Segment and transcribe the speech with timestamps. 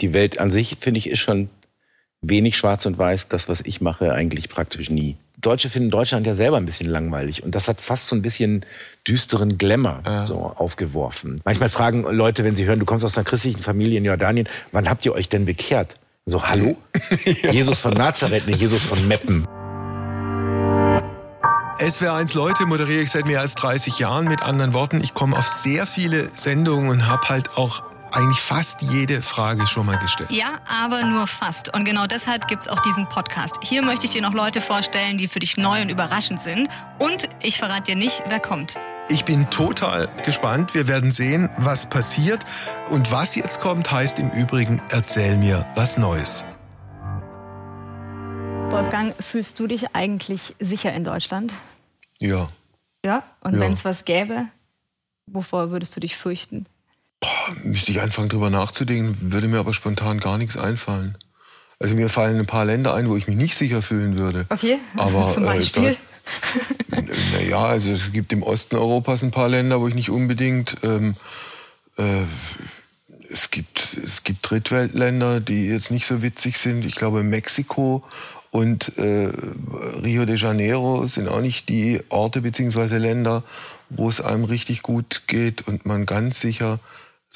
[0.00, 1.48] die Welt an sich, finde ich, ist schon
[2.20, 3.28] wenig schwarz und weiß.
[3.28, 5.16] Das, was ich mache, eigentlich praktisch nie.
[5.38, 7.42] Deutsche finden Deutschland ja selber ein bisschen langweilig.
[7.42, 8.64] Und das hat fast so ein bisschen
[9.06, 10.24] düsteren Glamour ja.
[10.24, 11.40] so aufgeworfen.
[11.44, 14.88] Manchmal fragen Leute, wenn sie hören, du kommst aus einer christlichen Familie in Jordanien, wann
[14.88, 15.96] habt ihr euch denn bekehrt?
[16.24, 16.76] So, hallo?
[17.42, 17.52] ja.
[17.52, 19.46] Jesus von Nazareth, nicht Jesus von Meppen.
[21.78, 24.26] SWR1 Leute moderiere ich seit mehr als 30 Jahren.
[24.26, 27.82] Mit anderen Worten, ich komme auf sehr viele Sendungen und habe halt auch
[28.16, 30.30] eigentlich fast jede Frage schon mal gestellt.
[30.30, 31.74] Ja, aber nur fast.
[31.74, 33.58] Und genau deshalb gibt es auch diesen Podcast.
[33.62, 36.68] Hier möchte ich dir noch Leute vorstellen, die für dich neu und überraschend sind.
[36.98, 38.78] Und ich verrate dir nicht, wer kommt.
[39.10, 40.74] Ich bin total gespannt.
[40.74, 42.44] Wir werden sehen, was passiert.
[42.88, 46.44] Und was jetzt kommt, heißt im Übrigen, erzähl mir was Neues.
[48.70, 51.52] Wolfgang, fühlst du dich eigentlich sicher in Deutschland?
[52.18, 52.48] Ja.
[53.04, 53.22] Ja?
[53.42, 53.60] Und ja.
[53.60, 54.46] wenn es was gäbe,
[55.26, 56.66] wovor würdest du dich fürchten?
[57.20, 61.16] Boah, müsste ich anfangen, drüber nachzudenken, würde mir aber spontan gar nichts einfallen.
[61.78, 64.46] Also mir fallen ein paar Länder ein, wo ich mich nicht sicher fühlen würde.
[64.48, 65.96] Okay, aber, zum äh, Beispiel?
[66.90, 70.76] Äh, naja, also es gibt im Osten Europas ein paar Länder, wo ich nicht unbedingt...
[70.82, 71.16] Ähm,
[71.96, 72.22] äh,
[73.28, 76.86] es gibt, es gibt Drittweltländer, die jetzt nicht so witzig sind.
[76.86, 78.04] Ich glaube, Mexiko
[78.50, 79.30] und äh,
[80.02, 82.98] Rio de Janeiro sind auch nicht die Orte bzw.
[82.98, 83.42] Länder,
[83.90, 86.78] wo es einem richtig gut geht und man ganz sicher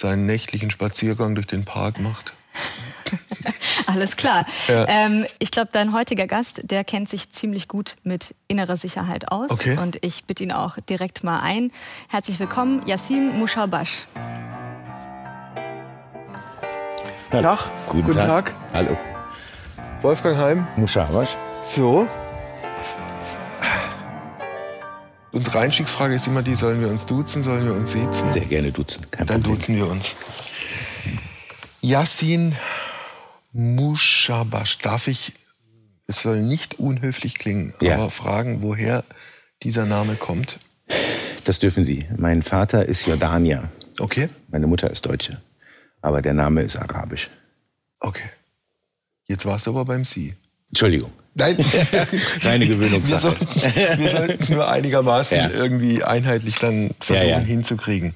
[0.01, 2.35] seinen nächtlichen Spaziergang durch den Park macht.
[3.87, 4.47] Alles klar.
[4.69, 4.87] Ja.
[4.89, 9.51] Ähm, ich glaube, dein heutiger Gast, der kennt sich ziemlich gut mit innerer Sicherheit aus.
[9.51, 9.77] Okay.
[9.79, 11.73] Und ich bitte ihn auch direkt mal ein.
[12.09, 14.05] Herzlich willkommen, Yassin Mushabash.
[17.31, 17.59] Tag.
[17.89, 18.47] Guten, Guten Tag.
[18.47, 18.55] Tag.
[18.73, 18.97] Hallo.
[20.03, 20.67] Wolfgang Heim.
[20.77, 21.37] Mushabash.
[21.63, 22.09] So,
[25.33, 28.29] Unsere Einstiegsfrage ist immer die, sollen wir uns duzen, sollen wir uns siezen?
[28.29, 29.59] Sehr gerne duzen, kein Dann Problem.
[29.59, 30.17] duzen wir uns.
[31.81, 32.57] Yassin
[33.53, 35.33] Mushabash, darf ich,
[36.07, 37.95] es soll nicht unhöflich klingen, ja.
[37.95, 39.05] aber fragen, woher
[39.63, 40.59] dieser Name kommt?
[41.45, 42.07] Das dürfen Sie.
[42.17, 43.71] Mein Vater ist Jordanier.
[43.99, 44.29] Okay.
[44.49, 45.41] Meine Mutter ist Deutsche.
[46.03, 47.31] Aber der Name ist arabisch.
[48.01, 48.29] Okay.
[49.27, 50.35] Jetzt warst du aber beim Sie.
[50.69, 51.13] Entschuldigung.
[51.35, 51.57] Nein,
[52.43, 53.37] reine Gewöhnungssache.
[53.99, 55.51] Wir sollten es nur einigermaßen ja.
[55.51, 57.45] irgendwie einheitlich dann versuchen ja, ja.
[57.45, 58.15] hinzukriegen.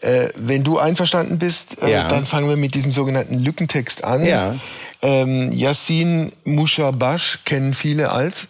[0.00, 4.24] Äh, wenn du einverstanden bist, äh, dann fangen wir mit diesem sogenannten Lückentext an.
[4.24, 4.56] Ja.
[5.02, 8.48] Ähm, Yassin Mushabash kennen viele als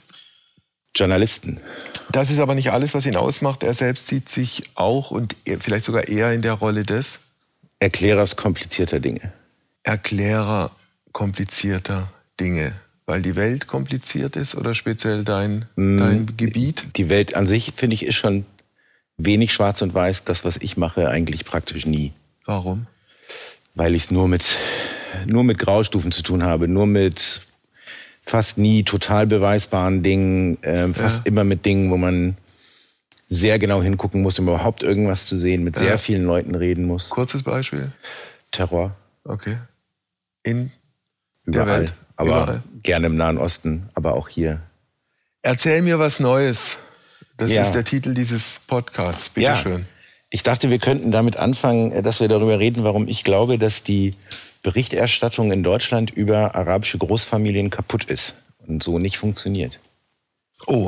[0.95, 1.61] Journalisten.
[2.11, 3.63] Das ist aber nicht alles, was ihn ausmacht.
[3.63, 7.21] Er selbst sieht sich auch und vielleicht sogar eher in der Rolle des
[7.79, 9.33] Erklärers komplizierter Dinge.
[9.83, 10.73] Erklärer
[11.13, 12.73] komplizierter Dinge
[13.09, 16.85] weil die Welt kompliziert ist oder speziell dein, mm, dein Gebiet?
[16.97, 18.45] Die Welt an sich, finde ich, ist schon
[19.17, 20.25] wenig schwarz und weiß.
[20.25, 22.13] Das, was ich mache, eigentlich praktisch nie.
[22.45, 22.87] Warum?
[23.75, 24.45] Weil ich es nur mit,
[25.25, 27.41] nur mit Graustufen zu tun habe, nur mit
[28.21, 31.33] fast nie total beweisbaren Dingen, äh, fast ja.
[31.33, 32.37] immer mit Dingen, wo man
[33.31, 35.83] sehr genau hingucken muss, um überhaupt irgendwas zu sehen, mit ja.
[35.83, 37.09] sehr vielen Leuten reden muss.
[37.09, 37.91] Kurzes Beispiel.
[38.51, 38.95] Terror.
[39.25, 39.57] Okay.
[40.43, 40.73] In
[41.47, 41.67] Überall.
[41.67, 42.63] der Welt aber Überall.
[42.83, 44.61] gerne im Nahen Osten, aber auch hier.
[45.43, 46.77] Erzähl mir was Neues.
[47.37, 47.63] Das ja.
[47.63, 49.31] ist der Titel dieses Podcasts.
[49.31, 49.57] Bitte ja.
[49.57, 49.87] schön.
[50.29, 53.85] Ich dachte, wir könnten damit anfangen, äh, dass wir darüber reden, warum ich glaube, dass
[53.85, 54.11] die
[54.63, 58.35] Berichterstattung in Deutschland über arabische Großfamilien kaputt ist
[58.67, 59.79] und so nicht funktioniert.
[60.67, 60.87] Oh,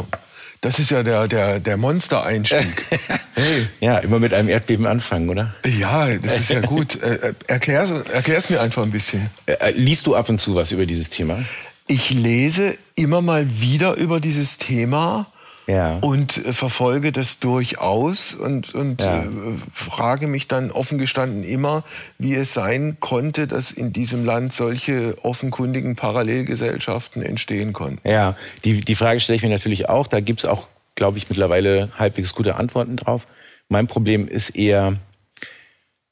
[0.61, 2.87] das ist ja der, der, der Monster-Einstieg.
[3.35, 3.67] hey.
[3.81, 5.55] Ja, immer mit einem Erdbeben anfangen, oder?
[5.65, 7.01] Ja, das ist ja gut.
[7.03, 9.31] Äh, äh erklär's, erklär's mir einfach ein bisschen.
[9.47, 11.45] Äh, liest du ab und zu was über dieses Thema?
[11.87, 15.27] Ich lese immer mal wieder über dieses Thema
[15.71, 15.99] ja.
[16.01, 19.23] und äh, verfolge das durchaus und, und ja.
[19.23, 19.27] äh,
[19.73, 21.85] frage mich dann offen gestanden immer,
[22.19, 28.07] wie es sein konnte, dass in diesem Land solche offenkundigen Parallelgesellschaften entstehen konnten.
[28.09, 30.07] Ja, die, die Frage stelle ich mir natürlich auch.
[30.07, 33.27] Da gibt es auch, glaube ich, mittlerweile halbwegs gute Antworten drauf.
[33.69, 34.97] Mein Problem ist eher,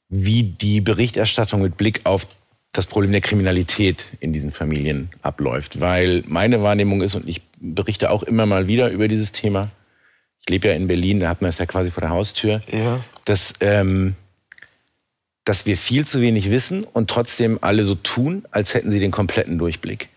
[0.07, 2.25] wie die Berichterstattung mit Blick auf
[2.71, 5.79] das Problem der Kriminalität in diesen Familien abläuft.
[5.79, 9.69] Weil meine Wahrnehmung ist, und ich berichte auch immer mal wieder über dieses Thema,
[10.41, 13.03] ich lebe ja in Berlin, da hat man es ja quasi vor der Haustür, ja.
[13.25, 14.15] dass, ähm,
[15.45, 19.11] dass wir viel zu wenig wissen und trotzdem alle so tun, als hätten sie den
[19.11, 20.09] kompletten Durchblick.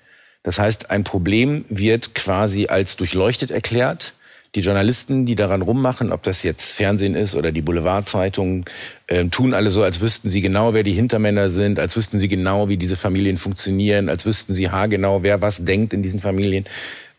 [0.43, 4.15] Das heißt, ein Problem wird quasi als durchleuchtet erklärt
[4.55, 8.67] die Journalisten, die daran rummachen, ob das jetzt Fernsehen ist oder die Boulevardzeitungen,
[9.07, 12.29] äh, tun alle so, als wüssten sie genau, wer die Hintermänner sind, als wüssten sie
[12.29, 16.67] genau, wie diese Familien funktionieren, als wüssten sie haargenau, wer was denkt in diesen Familien.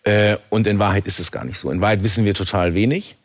[0.04, 1.72] Äh, und in Wahrheit ist es gar nicht so.
[1.72, 3.16] In Wahrheit wissen wir total wenig.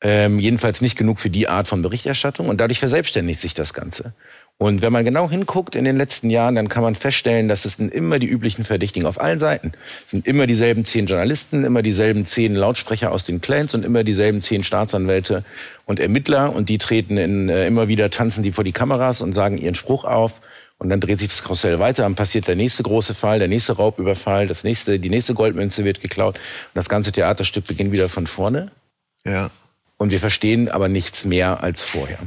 [0.00, 4.14] Ähm, jedenfalls nicht genug für die Art von Berichterstattung und dadurch verselbstständigt sich das Ganze.
[4.58, 7.74] Und wenn man genau hinguckt in den letzten Jahren, dann kann man feststellen, dass es
[7.74, 9.72] sind immer die üblichen Verdächtigen auf allen Seiten.
[10.04, 14.04] Es sind immer dieselben zehn Journalisten, immer dieselben zehn Lautsprecher aus den Clans und immer
[14.04, 15.44] dieselben zehn Staatsanwälte
[15.84, 16.54] und Ermittler.
[16.54, 19.74] Und die treten in, äh, immer wieder, tanzen die vor die Kameras und sagen ihren
[19.74, 20.40] Spruch auf.
[20.78, 23.74] Und dann dreht sich das Karussell weiter, dann passiert der nächste große Fall, der nächste
[23.74, 26.36] Raubüberfall, das nächste, die nächste Goldmünze wird geklaut.
[26.36, 28.70] Und das ganze Theaterstück beginnt wieder von vorne.
[29.24, 29.50] Ja.
[29.96, 32.18] Und wir verstehen aber nichts mehr als vorher.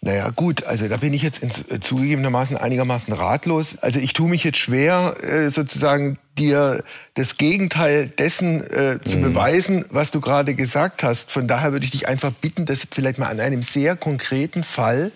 [0.00, 3.78] Naja, gut, also da bin ich jetzt ins, äh, zugegebenermaßen einigermaßen ratlos.
[3.80, 6.84] Also ich tue mich jetzt schwer, äh, sozusagen dir
[7.14, 9.22] das Gegenteil dessen äh, zu mhm.
[9.22, 11.32] beweisen, was du gerade gesagt hast.
[11.32, 15.10] Von daher würde ich dich einfach bitten, das vielleicht mal an einem sehr konkreten Fall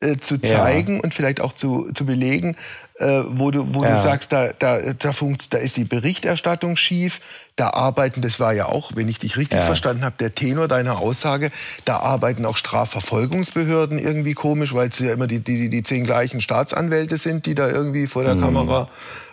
[0.00, 1.02] äh, zu zeigen ja.
[1.02, 2.56] und vielleicht auch zu, zu belegen,
[2.94, 3.90] äh, wo, du, wo ja.
[3.94, 7.20] du sagst, da, da, da, funkt, da ist die Berichterstattung schief,
[7.56, 9.66] da arbeiten, das war ja auch, wenn ich dich richtig ja.
[9.66, 11.50] verstanden habe, der Tenor deiner Aussage,
[11.84, 16.40] da arbeiten auch Strafverfolgungsbehörden irgendwie komisch, weil es ja immer die, die, die zehn gleichen
[16.40, 18.40] Staatsanwälte sind, die da irgendwie vor der mhm.
[18.40, 18.88] Kamera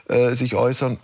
[0.10, 0.98] äh, sich äußern.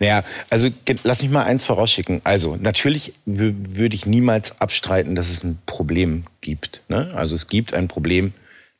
[0.00, 0.68] Naja, also
[1.02, 2.20] lass mich mal eins vorausschicken.
[2.24, 6.82] Also natürlich würde ich niemals abstreiten, dass es ein Problem gibt.
[6.88, 7.12] Ne?
[7.14, 8.32] Also es gibt ein Problem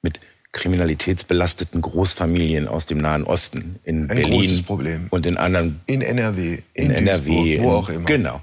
[0.04, 0.20] mit
[0.52, 5.08] kriminalitätsbelasteten Großfamilien aus dem Nahen Osten in Ein Berlin großes Problem.
[5.10, 8.06] und in anderen in NRW, in, in NRW, wo auch immer.
[8.06, 8.40] Genau.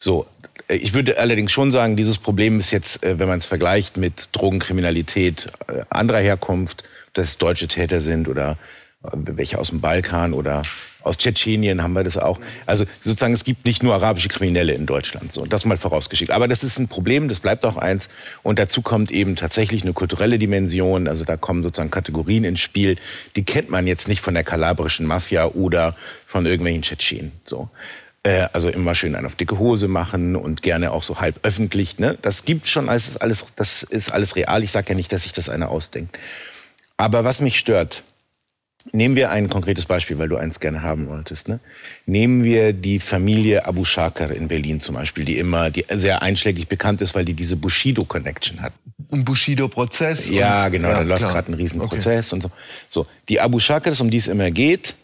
[0.00, 0.26] So,
[0.66, 3.96] äh, ich würde allerdings schon sagen, dieses Problem ist jetzt, äh, wenn man es vergleicht
[3.96, 6.82] mit Drogenkriminalität äh, anderer Herkunft,
[7.12, 8.58] dass deutsche Täter sind oder
[9.12, 10.62] welche aus dem Balkan oder
[11.02, 12.40] aus Tschetschenien haben wir das auch.
[12.66, 15.32] Also sozusagen, es gibt nicht nur arabische Kriminelle in Deutschland.
[15.32, 16.30] So, das mal vorausgeschickt.
[16.30, 18.08] Aber das ist ein Problem, das bleibt auch eins.
[18.42, 21.08] Und dazu kommt eben tatsächlich eine kulturelle Dimension.
[21.08, 22.96] Also da kommen sozusagen Kategorien ins Spiel,
[23.36, 25.96] die kennt man jetzt nicht von der kalabrischen Mafia oder
[26.26, 27.32] von irgendwelchen Tschetschenen.
[27.44, 27.68] So.
[28.22, 31.98] Äh, also immer schön einen auf dicke Hose machen und gerne auch so halb öffentlich.
[31.98, 32.16] Ne?
[32.22, 34.62] Das gibt schon, das ist alles, das ist alles real.
[34.62, 36.18] Ich sage ja nicht, dass sich das einer ausdenkt.
[36.96, 38.04] Aber was mich stört,
[38.90, 41.48] Nehmen wir ein konkretes Beispiel, weil du eins gerne haben wolltest.
[41.48, 41.60] Ne?
[42.06, 46.66] Nehmen wir die Familie Abu Shakar in Berlin zum Beispiel, die immer, die sehr einschlägig
[46.68, 48.72] bekannt ist, weil die diese Bushido-Connection hat.
[49.10, 50.30] Ein Bushido-Prozess?
[50.30, 52.34] Ja, genau, ja, da läuft gerade ein Riesenprozess okay.
[52.36, 52.50] und so.
[52.88, 54.94] So, die Abu Shakars, um die es immer geht,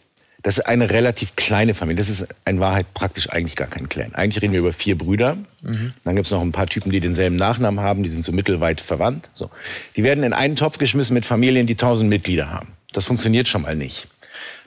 [0.41, 1.97] das ist eine relativ kleine Familie.
[1.97, 4.15] Das ist in Wahrheit praktisch eigentlich gar kein Clan.
[4.15, 5.35] Eigentlich reden wir über vier Brüder.
[5.63, 5.91] Mhm.
[6.05, 8.03] Dann gibt es noch ein paar Typen, die denselben Nachnamen haben.
[8.03, 9.29] Die sind so mittelweit verwandt.
[9.33, 9.49] So.
[9.97, 12.73] Die werden in einen Topf geschmissen mit Familien, die tausend Mitglieder haben.
[12.93, 14.07] Das funktioniert schon mal nicht.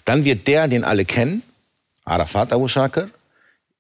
[0.04, 1.42] Dann wird der, den alle kennen,
[2.04, 3.10] Arafat Abu Shakir,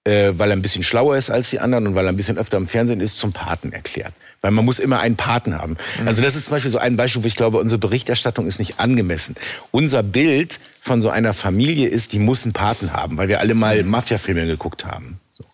[0.04, 2.38] äh, weil er ein bisschen schlauer ist als die anderen und weil er ein bisschen
[2.38, 4.12] öfter im Fernsehen ist, zum Paten erklärt.
[4.40, 5.76] Weil man muss immer einen Paten haben.
[6.00, 6.08] Mhm.
[6.08, 8.80] Also das ist zum Beispiel so ein Beispiel, wo ich glaube, unsere Berichterstattung ist nicht
[8.80, 9.36] angemessen.
[9.70, 13.54] Unser Bild von so einer Familie ist, die muss einen Paten haben, weil wir alle
[13.54, 13.90] mal mhm.
[13.90, 15.20] Mafia-Filme geguckt haben.
[15.34, 15.44] So.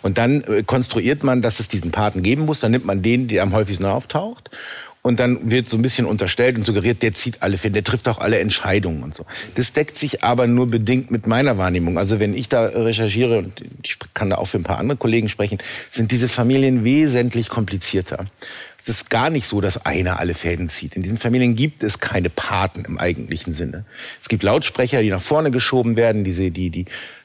[0.00, 2.60] Und dann äh, konstruiert man, dass es diesen Paten geben muss.
[2.60, 4.50] Dann nimmt man den, der am häufigsten auftaucht
[5.02, 8.08] und dann wird so ein bisschen unterstellt und suggeriert, der zieht alle Fäden, der trifft
[8.08, 9.24] auch alle Entscheidungen und so.
[9.54, 11.98] Das deckt sich aber nur bedingt mit meiner Wahrnehmung.
[11.98, 15.28] Also wenn ich da recherchiere und ich kann da auch für ein paar andere Kollegen
[15.28, 15.58] sprechen,
[15.90, 18.26] sind diese Familien wesentlich komplizierter.
[18.76, 20.94] Es ist gar nicht so, dass einer alle Fäden zieht.
[20.94, 23.84] In diesen Familien gibt es keine Paten im eigentlichen Sinne.
[24.20, 26.84] Es gibt Lautsprecher, die nach vorne geschoben werden, diese, die, die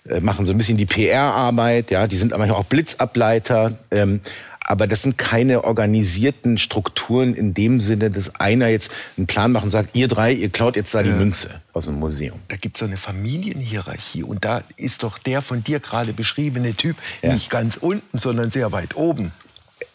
[0.10, 3.78] äh, machen so ein bisschen die PR-Arbeit, ja, die sind aber auch Blitzableiter.
[3.92, 4.22] Ähm,
[4.66, 9.64] aber das sind keine organisierten Strukturen in dem Sinne, dass einer jetzt einen Plan macht
[9.66, 11.12] und sagt, ihr drei, ihr klaut jetzt da ja.
[11.12, 12.40] die Münze aus dem Museum.
[12.48, 16.74] Da gibt es so eine Familienhierarchie und da ist doch der von dir gerade beschriebene
[16.74, 17.34] Typ ja.
[17.34, 19.32] nicht ganz unten, sondern sehr weit oben.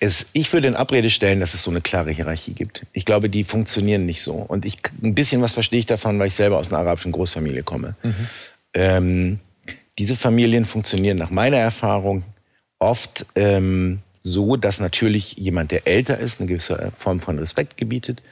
[0.00, 2.86] Es, ich würde in Abrede stellen, dass es so eine klare Hierarchie gibt.
[2.92, 4.34] Ich glaube, die funktionieren nicht so.
[4.34, 7.62] Und ich, ein bisschen was verstehe ich davon, weil ich selber aus einer arabischen Großfamilie
[7.62, 7.96] komme.
[8.02, 8.14] Mhm.
[8.74, 9.38] Ähm,
[9.98, 12.22] diese Familien funktionieren nach meiner Erfahrung
[12.78, 14.00] oft ähm,
[14.32, 18.22] so, dass natürlich jemand, der älter ist, eine gewisse Form von Respekt gebietet.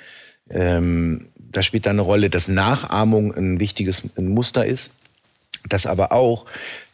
[0.50, 4.92] Ähm, da spielt dann eine Rolle, dass Nachahmung ein wichtiges Muster ist,
[5.68, 6.46] dass aber auch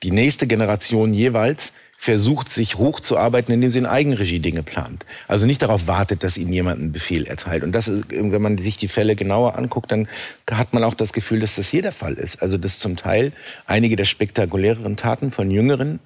[0.02, 5.06] die nächste Generation jeweils versucht, sich hochzuarbeiten, indem sie in Eigenregie Dinge plant.
[5.28, 7.62] Also nicht darauf wartet, dass ihnen jemand einen Befehl erteilt.
[7.62, 10.08] Und das ist, wenn man sich die Fälle genauer anguckt, dann
[10.50, 12.42] hat man auch das Gefühl, dass das jeder Fall ist.
[12.42, 13.32] Also dass zum Teil
[13.66, 16.00] einige der spektakuläreren Taten von jüngeren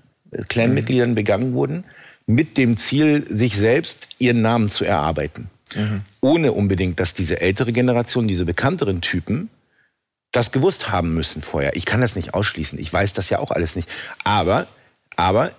[0.49, 1.85] Clanmitgliedern begangen wurden
[2.26, 5.49] mit dem Ziel, sich selbst ihren Namen zu erarbeiten.
[5.75, 6.02] Mhm.
[6.21, 9.49] Ohne unbedingt, dass diese ältere Generation, diese bekannteren Typen,
[10.33, 11.76] das gewusst haben müssen vorher.
[11.76, 12.78] Ich kann das nicht ausschließen.
[12.78, 13.88] Ich weiß das ja auch alles nicht.
[14.25, 14.66] Aber,
[15.16, 15.52] aber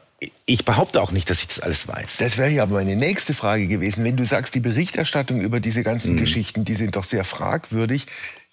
[0.46, 2.18] ich behaupte auch nicht, dass ich das alles weiß.
[2.18, 4.04] Das wäre ja meine nächste Frage gewesen.
[4.04, 6.18] Wenn du sagst, die Berichterstattung über diese ganzen mhm.
[6.18, 8.08] Geschichten, die sind doch sehr fragwürdig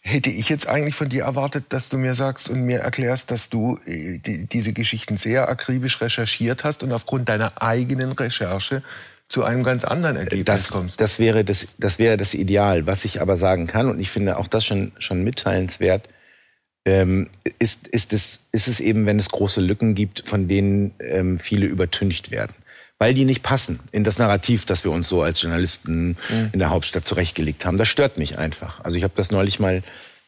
[0.04, 3.48] hätte ich jetzt eigentlich von dir erwartet, dass du mir sagst und mir erklärst, dass
[3.48, 8.82] du äh, die, diese Geschichten sehr akribisch recherchiert hast und aufgrund deiner eigenen Recherche
[9.30, 11.00] zu einem ganz anderen Ergebnis das, kommst.
[11.00, 12.86] Das wäre das, das wäre das Ideal.
[12.86, 16.06] Was ich aber sagen kann, und ich finde auch das schon, schon mitteilenswert,
[16.84, 21.38] ähm, ist, ist, es, ist es eben, wenn es große Lücken gibt, von denen ähm,
[21.38, 22.54] viele übertüncht werden.
[22.98, 26.50] Weil die nicht passen in das Narrativ, das wir uns so als Journalisten mhm.
[26.52, 27.76] in der Hauptstadt zurechtgelegt haben.
[27.76, 28.80] Das stört mich einfach.
[28.84, 29.82] Also ich habe das neulich mal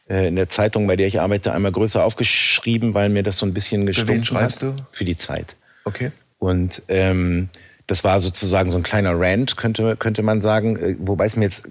[0.09, 3.45] äh, in der Zeitung, bei der ich arbeite, einmal größer aufgeschrieben, weil mir das so
[3.45, 4.63] ein bisschen gestunken Für wen schreibst hat.
[4.63, 4.75] du?
[4.91, 5.55] Für die Zeit.
[5.85, 6.11] Okay.
[6.39, 7.49] Und ähm,
[7.87, 11.45] das war sozusagen so ein kleiner Rant, könnte, könnte man sagen, äh, wobei es mir
[11.45, 11.63] jetzt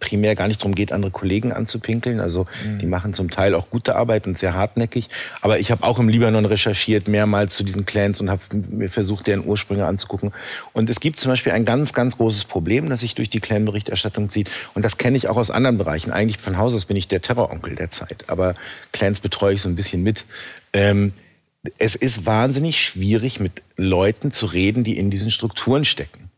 [0.00, 2.20] primär gar nicht darum geht, andere Kollegen anzupinkeln.
[2.20, 2.80] Also mhm.
[2.80, 5.08] die machen zum Teil auch gute Arbeit und sehr hartnäckig.
[5.40, 9.28] Aber ich habe auch im Libanon recherchiert, mehrmals zu diesen Clans und habe mir versucht,
[9.28, 10.32] deren Ursprünge anzugucken.
[10.72, 14.28] Und es gibt zum Beispiel ein ganz, ganz großes Problem, das sich durch die Clan-Berichterstattung
[14.28, 14.50] zieht.
[14.74, 16.10] Und das kenne ich auch aus anderen Bereichen.
[16.10, 18.24] Eigentlich von Haus aus bin ich der Terroronkel der Zeit.
[18.26, 18.56] Aber
[18.92, 20.24] Clans betreue ich so ein bisschen mit.
[20.72, 21.12] Ähm,
[21.78, 26.30] es ist wahnsinnig schwierig, mit Leuten zu reden, die in diesen Strukturen stecken.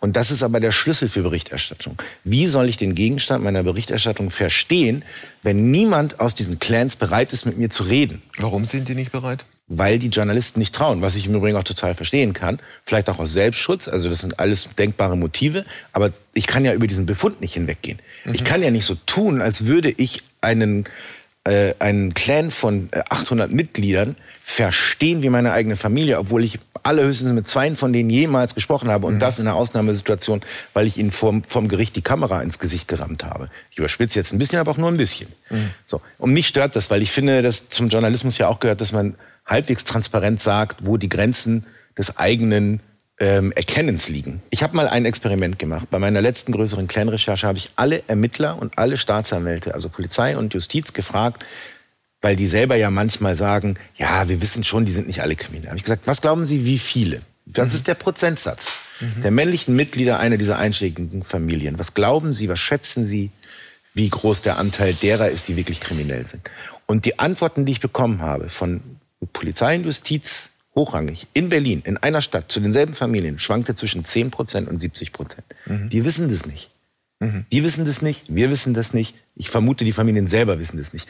[0.00, 2.00] Und das ist aber der Schlüssel für Berichterstattung.
[2.24, 5.04] Wie soll ich den Gegenstand meiner Berichterstattung verstehen,
[5.42, 8.22] wenn niemand aus diesen Clans bereit ist, mit mir zu reden?
[8.38, 9.44] Warum sind die nicht bereit?
[9.66, 12.58] Weil die Journalisten nicht trauen, was ich im Übrigen auch total verstehen kann.
[12.84, 15.66] Vielleicht auch aus Selbstschutz, also das sind alles denkbare Motive.
[15.92, 17.98] Aber ich kann ja über diesen Befund nicht hinweggehen.
[18.24, 18.34] Mhm.
[18.34, 20.86] Ich kann ja nicht so tun, als würde ich einen
[21.48, 27.32] äh, einen Clan von 800 äh, Mitgliedern verstehen wie meine eigene Familie, obwohl ich allerhöchstens
[27.32, 29.18] mit zwei von denen jemals gesprochen habe und mhm.
[29.18, 30.42] das in einer Ausnahmesituation,
[30.74, 33.48] weil ich ihnen vom, vom Gericht die Kamera ins Gesicht gerammt habe.
[33.70, 35.28] Ich überspitze jetzt ein bisschen, aber auch nur ein bisschen.
[35.50, 35.70] Mhm.
[35.86, 36.00] So.
[36.18, 39.14] Und mich stört das, weil ich finde, dass zum Journalismus ja auch gehört, dass man
[39.46, 41.64] halbwegs transparent sagt, wo die Grenzen
[41.96, 42.80] des eigenen
[43.20, 44.40] ähm, Erkennens liegen.
[44.50, 45.88] Ich habe mal ein Experiment gemacht.
[45.90, 50.54] Bei meiner letzten größeren Clan-Recherche habe ich alle Ermittler und alle Staatsanwälte, also Polizei und
[50.54, 51.44] Justiz, gefragt,
[52.20, 55.68] weil die selber ja manchmal sagen, ja, wir wissen schon, die sind nicht alle kriminell.
[55.68, 57.22] Habe ich gesagt, was glauben Sie, wie viele?
[57.46, 57.76] Das mhm.
[57.76, 59.22] ist der Prozentsatz mhm.
[59.22, 61.78] der männlichen Mitglieder einer dieser einschlägigen Familien.
[61.78, 63.30] Was glauben Sie, was schätzen Sie,
[63.94, 66.42] wie groß der Anteil derer ist, die wirklich kriminell sind?
[66.86, 68.80] Und die Antworten, die ich bekommen habe von
[69.32, 74.30] Polizei und Justiz, hochrangig in Berlin, in einer Stadt, zu denselben Familien, schwankte zwischen 10
[74.30, 75.46] Prozent und 70 Prozent.
[75.66, 75.90] Mhm.
[75.90, 76.70] Die wissen das nicht.
[77.20, 77.44] Mhm.
[77.52, 79.14] Die wissen das nicht, wir wissen das nicht.
[79.34, 81.08] Ich vermute, die Familien selber wissen das nicht.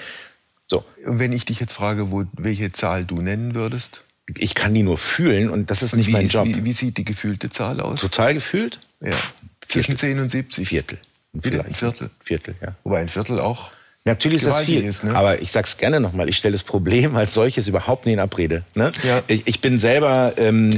[0.66, 0.84] So.
[1.04, 4.04] Und wenn ich dich jetzt frage, wo, welche Zahl du nennen würdest?
[4.36, 6.46] Ich kann die nur fühlen und das ist und nicht mein ist, Job.
[6.46, 8.00] Wie, wie, sieht die gefühlte Zahl aus?
[8.00, 8.80] Total gefühlt?
[9.00, 9.16] Ja.
[9.60, 10.68] Zwischen 10 und 70?
[10.68, 10.98] Viertel.
[11.34, 12.10] Ein Viertel?
[12.20, 12.74] Viertel, ja.
[12.84, 13.70] Wobei ein Viertel auch
[14.08, 15.14] Natürlich ist das viel, ist, ne?
[15.14, 18.64] aber ich sag's gerne nochmal, ich stelle das Problem als solches überhaupt nicht in Abrede.
[18.74, 18.90] Ne?
[19.06, 19.22] Ja.
[19.26, 20.70] Ich, ich, bin selber, ähm,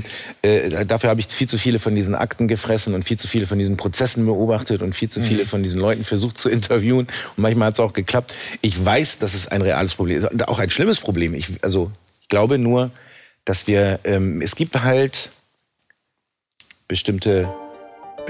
[0.43, 3.47] äh, dafür habe ich viel zu viele von diesen Akten gefressen und viel zu viele
[3.47, 5.47] von diesen Prozessen beobachtet und viel zu viele mhm.
[5.47, 7.07] von diesen Leuten versucht zu interviewen
[7.37, 8.35] und manchmal hat es auch geklappt.
[8.63, 11.33] Ich weiß, dass es ein reales Problem ist und auch ein schlimmes Problem.
[11.35, 12.91] Ich, also ich glaube nur,
[13.45, 15.31] dass wir, ähm, es gibt halt
[16.89, 17.49] bestimmte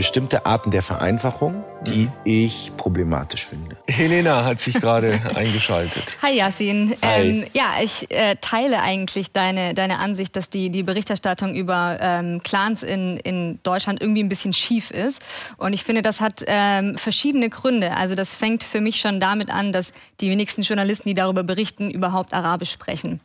[0.01, 2.13] bestimmte Arten der Vereinfachung, die mhm.
[2.25, 3.77] ich problematisch finde.
[3.87, 6.17] Helena hat sich gerade eingeschaltet.
[6.23, 6.97] Hi Yasin.
[7.05, 7.21] Hi.
[7.21, 12.41] Ähm, ja, ich äh, teile eigentlich deine, deine Ansicht, dass die, die Berichterstattung über ähm,
[12.43, 15.21] Clans in, in Deutschland irgendwie ein bisschen schief ist.
[15.59, 17.95] Und ich finde, das hat ähm, verschiedene Gründe.
[17.95, 19.93] Also das fängt für mich schon damit an, dass
[20.23, 23.21] die wenigsten Journalisten, die darüber berichten, überhaupt Arabisch sprechen.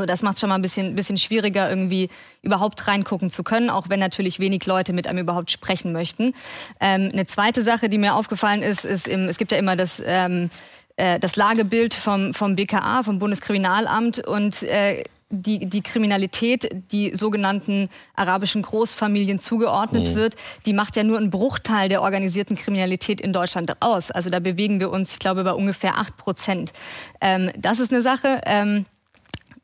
[0.00, 2.08] Also das macht es schon mal ein bisschen, bisschen schwieriger, irgendwie
[2.42, 6.34] überhaupt reingucken zu können, auch wenn natürlich wenig Leute mit einem überhaupt sprechen möchten.
[6.80, 10.02] Ähm, eine zweite Sache, die mir aufgefallen ist, ist, im, es gibt ja immer das,
[10.04, 10.50] ähm,
[10.96, 17.88] äh, das Lagebild vom, vom BKA, vom Bundeskriminalamt und äh, die, die Kriminalität, die sogenannten
[18.14, 20.14] arabischen Großfamilien zugeordnet mhm.
[20.14, 20.36] wird,
[20.66, 24.10] die macht ja nur einen Bruchteil der organisierten Kriminalität in Deutschland aus.
[24.10, 26.72] Also da bewegen wir uns, ich glaube, bei ungefähr acht Prozent.
[27.20, 28.40] Ähm, das ist eine Sache.
[28.46, 28.86] Ähm,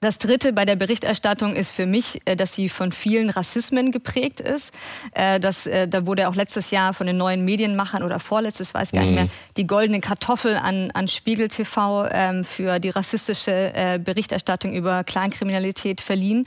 [0.02, 4.40] das Dritte bei der Berichterstattung ist für mich, äh, dass sie von vielen Rassismen geprägt
[4.40, 4.72] ist.
[5.12, 8.92] Äh, das, äh, da wurde auch letztes Jahr von den neuen Medienmachern oder vorletztes, weiß
[8.92, 9.30] gar nicht mehr, mhm.
[9.58, 16.46] die goldene Kartoffel an, an Spiegel TV ähm, für die rassistische Berichterstattung über Clankriminalität verliehen.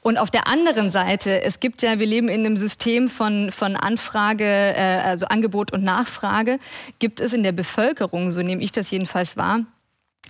[0.00, 3.76] Und auf der anderen Seite, es gibt ja, wir leben in einem System von, von
[3.76, 4.74] Anfrage,
[5.04, 6.58] also Angebot und Nachfrage,
[6.98, 9.64] gibt es in der Bevölkerung, so nehme ich das jedenfalls wahr,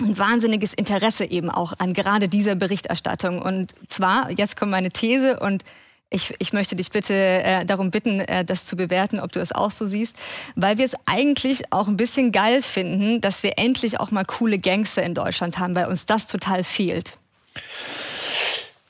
[0.01, 3.41] ein wahnsinniges Interesse eben auch an gerade dieser Berichterstattung.
[3.41, 5.65] Und zwar, jetzt kommt meine These und
[6.11, 9.53] ich, ich möchte dich bitte äh, darum bitten, äh, das zu bewerten, ob du es
[9.53, 10.17] auch so siehst,
[10.55, 14.59] weil wir es eigentlich auch ein bisschen geil finden, dass wir endlich auch mal coole
[14.59, 17.19] Gangster in Deutschland haben, weil uns das total fehlt.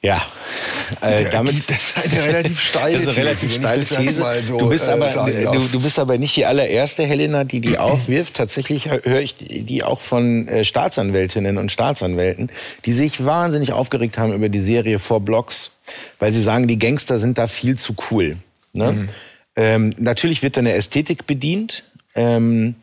[0.00, 0.22] Ja,
[1.00, 4.24] äh, damit das ist eine relativ steile das ist eine relativ steile These.
[4.44, 7.78] So, du, bist äh, aber, du, du, bist aber nicht die allererste, Helena, die die
[7.78, 8.34] aufwirft.
[8.34, 12.50] Tatsächlich höre ich die auch von äh, Staatsanwältinnen und Staatsanwälten,
[12.84, 15.72] die sich wahnsinnig aufgeregt haben über die Serie Four Blocks,
[16.18, 18.36] weil sie sagen, die Gangster sind da viel zu cool.
[18.72, 18.92] Ne?
[18.92, 19.08] Mhm.
[19.56, 21.82] Ähm, natürlich wird da eine Ästhetik bedient.
[22.14, 22.76] Ähm,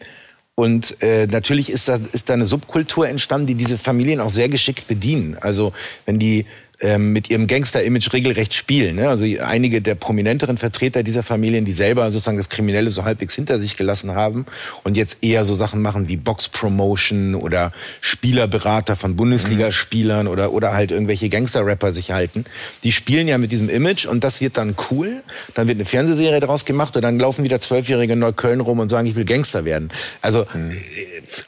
[0.55, 4.48] und äh, natürlich ist da, ist da eine Subkultur entstanden, die diese Familien auch sehr
[4.48, 5.38] geschickt bedienen.
[5.41, 5.74] Also
[6.05, 6.45] wenn die
[6.82, 8.96] ähm, mit ihrem Gangster-Image regelrecht spielen.
[8.96, 9.10] Ne?
[9.10, 13.60] Also einige der prominenteren Vertreter dieser Familien, die selber sozusagen das Kriminelle so halbwegs hinter
[13.60, 14.46] sich gelassen haben
[14.84, 20.32] und jetzt eher so Sachen machen wie Box-Promotion oder Spielerberater von Bundesligaspielern mhm.
[20.32, 22.46] oder, oder halt irgendwelche Gangster-Rapper sich halten.
[22.84, 25.24] Die spielen ja mit diesem Image und das wird dann cool.
[25.53, 28.89] Dann wird eine Fernsehserie daraus gemacht und dann laufen wieder Zwölfjährige in Neukölln rum und
[28.89, 29.89] sagen, ich will Gangster werden.
[30.22, 30.70] Also mhm.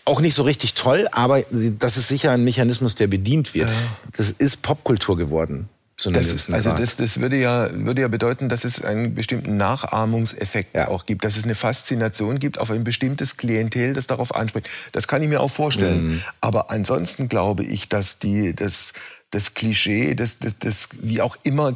[0.06, 1.44] Auch nicht so richtig toll, aber
[1.80, 3.70] das ist sicher ein Mechanismus, der bedient wird.
[3.70, 3.76] Ja.
[4.16, 5.70] Das ist Popkultur geworden.
[6.06, 10.90] Das, also das, das würde, ja, würde ja bedeuten, dass es einen bestimmten Nachahmungseffekt ja.
[10.90, 14.70] auch gibt, dass es eine Faszination gibt auf ein bestimmtes Klientel, das darauf anspricht.
[14.92, 16.08] Das kann ich mir auch vorstellen.
[16.08, 16.22] Mhm.
[16.40, 18.94] Aber ansonsten glaube ich, dass die, das,
[19.32, 21.72] das Klischee, das, das, das wie auch immer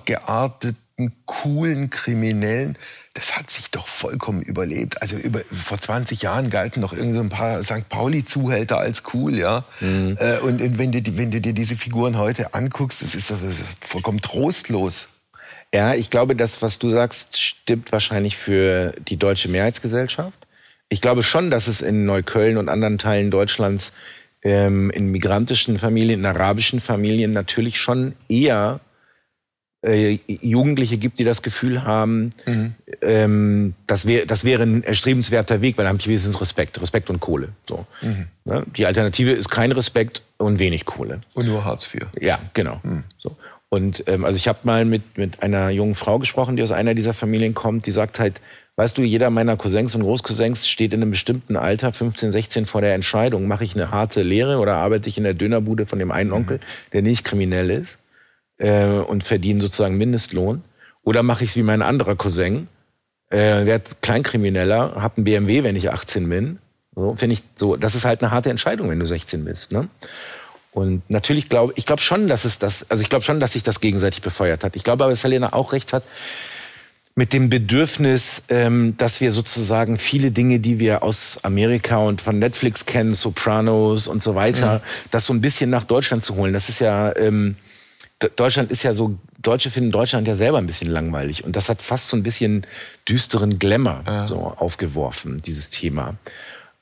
[1.08, 2.78] gearteten, coolen Kriminellen
[3.14, 5.02] das hat sich doch vollkommen überlebt.
[5.02, 7.90] Also über, vor 20 Jahren galten noch irgendwie so ein paar St.
[7.90, 9.66] Pauli-Zuhälter als cool, ja.
[9.82, 10.18] Mhm.
[10.20, 13.42] Äh, und, und wenn, du, wenn du dir diese Figuren heute anguckst, das ist, das
[13.42, 15.10] ist vollkommen trostlos.
[15.74, 20.48] Ja, ich glaube, das, was du sagst, stimmt wahrscheinlich für die deutsche Mehrheitsgesellschaft.
[20.88, 23.92] Ich glaube schon, dass es in Neukölln und anderen Teilen Deutschlands
[24.42, 28.80] ähm, in migrantischen Familien, in arabischen Familien natürlich schon eher
[29.84, 32.76] äh, Jugendliche gibt, die das Gefühl haben, mhm.
[33.02, 37.10] ähm, das, wär, das wäre ein erstrebenswerter Weg, weil dann habe ich wenigstens Respekt, Respekt
[37.10, 37.50] und Kohle.
[37.68, 37.86] So.
[38.02, 38.28] Mhm.
[38.46, 38.64] Ne?
[38.78, 41.22] Die Alternative ist kein Respekt und wenig Kohle.
[41.34, 42.08] Und nur Hartz IV.
[42.20, 42.80] Ja, genau.
[42.84, 43.04] Mhm.
[43.18, 43.36] So.
[43.70, 46.94] Und ähm, also ich habe mal mit, mit einer jungen Frau gesprochen, die aus einer
[46.94, 48.42] dieser Familien kommt, die sagt halt,
[48.76, 52.82] weißt du, jeder meiner Cousins und Großcousins steht in einem bestimmten Alter, 15, 16, vor
[52.82, 56.12] der Entscheidung, mache ich eine harte Lehre oder arbeite ich in der Dönerbude von dem
[56.12, 56.36] einen mhm.
[56.36, 56.60] Onkel,
[56.94, 58.00] der nicht kriminell ist
[58.62, 60.64] äh, und verdiene sozusagen Mindestlohn.
[61.04, 62.68] Oder mache ich es wie mein anderer Cousin,
[63.30, 66.60] äh, werde Kleinkrimineller, habe einen BMW, wenn ich 18 bin.
[66.96, 69.72] So, finde ich so, das ist halt eine harte Entscheidung, wenn du 16 bist.
[69.72, 69.88] Ne?
[70.72, 73.64] Und natürlich glaube ich glaube schon, dass es das, also ich glaube schon, dass sich
[73.64, 74.76] das gegenseitig befeuert hat.
[74.76, 76.04] Ich glaube aber, dass Helena auch recht hat
[77.16, 82.40] mit dem Bedürfnis, ähm, dass wir sozusagen viele Dinge, die wir aus Amerika und von
[82.40, 85.08] Netflix kennen, Sopranos und so weiter, mhm.
[85.12, 86.54] das so ein bisschen nach Deutschland zu holen.
[86.54, 87.56] Das ist ja ähm,
[88.36, 91.44] Deutschland ist ja so, Deutsche finden Deutschland ja selber ein bisschen langweilig.
[91.44, 92.66] Und das hat fast so ein bisschen
[93.08, 94.26] düsteren Glamour ja.
[94.26, 96.16] so aufgeworfen, dieses Thema.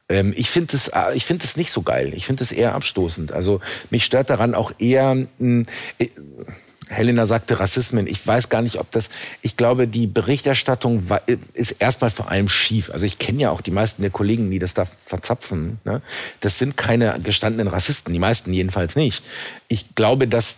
[0.10, 2.12] Ähm, ich finde es äh, ich finde es nicht so geil.
[2.15, 3.32] Ich finde es eher abstoßend.
[3.32, 5.63] Also mich stört daran auch eher, hm,
[5.99, 6.10] äh,
[6.89, 8.08] Helena sagte Rassismen.
[8.08, 9.12] Ich weiß gar nicht, ob das,
[9.43, 11.21] ich glaube, die Berichterstattung war,
[11.54, 12.89] ist erstmal vor allem schief.
[12.89, 15.80] Also ich kenne ja auch die meisten der Kollegen, die das da verzapfen.
[15.86, 16.02] Ne?
[16.39, 19.23] Das sind keine gestandenen Rassisten, die meisten jedenfalls nicht.
[19.67, 20.58] Ich glaube, dass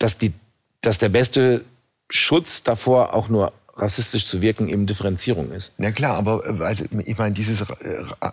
[0.00, 0.32] dass, die,
[0.80, 1.64] dass der beste
[2.10, 5.74] Schutz davor auch nur rassistisch zu wirken eben Differenzierung ist.
[5.78, 7.66] Na klar, aber äh, also, ich meine, dieses äh,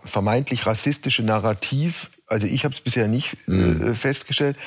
[0.03, 3.95] vermeintlich rassistische Narrativ also ich habe es bisher nicht äh, mhm.
[3.95, 4.57] festgestellt.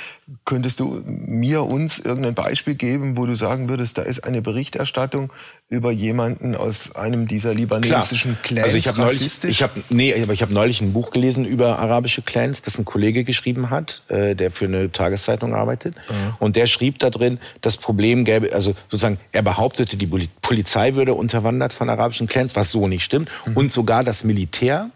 [0.46, 5.30] Könntest du mir, uns irgendein Beispiel geben, wo du sagen würdest, da ist eine Berichterstattung
[5.68, 8.64] über jemanden aus einem dieser libanesischen Klar.
[8.64, 11.44] Clans also ich habe neulich, ich habe nee, aber ich habe neulich ein Buch gelesen
[11.44, 16.34] über arabische Clans, das ein Kollege geschrieben hat, äh, der für eine Tageszeitung arbeitet, mhm.
[16.38, 20.06] und der schrieb da drin, das Problem gäbe, also sozusagen, er behauptete, die
[20.40, 23.56] Polizei würde unterwandert von arabischen Clans, was so nicht stimmt, mhm.
[23.56, 24.90] und sogar das Militär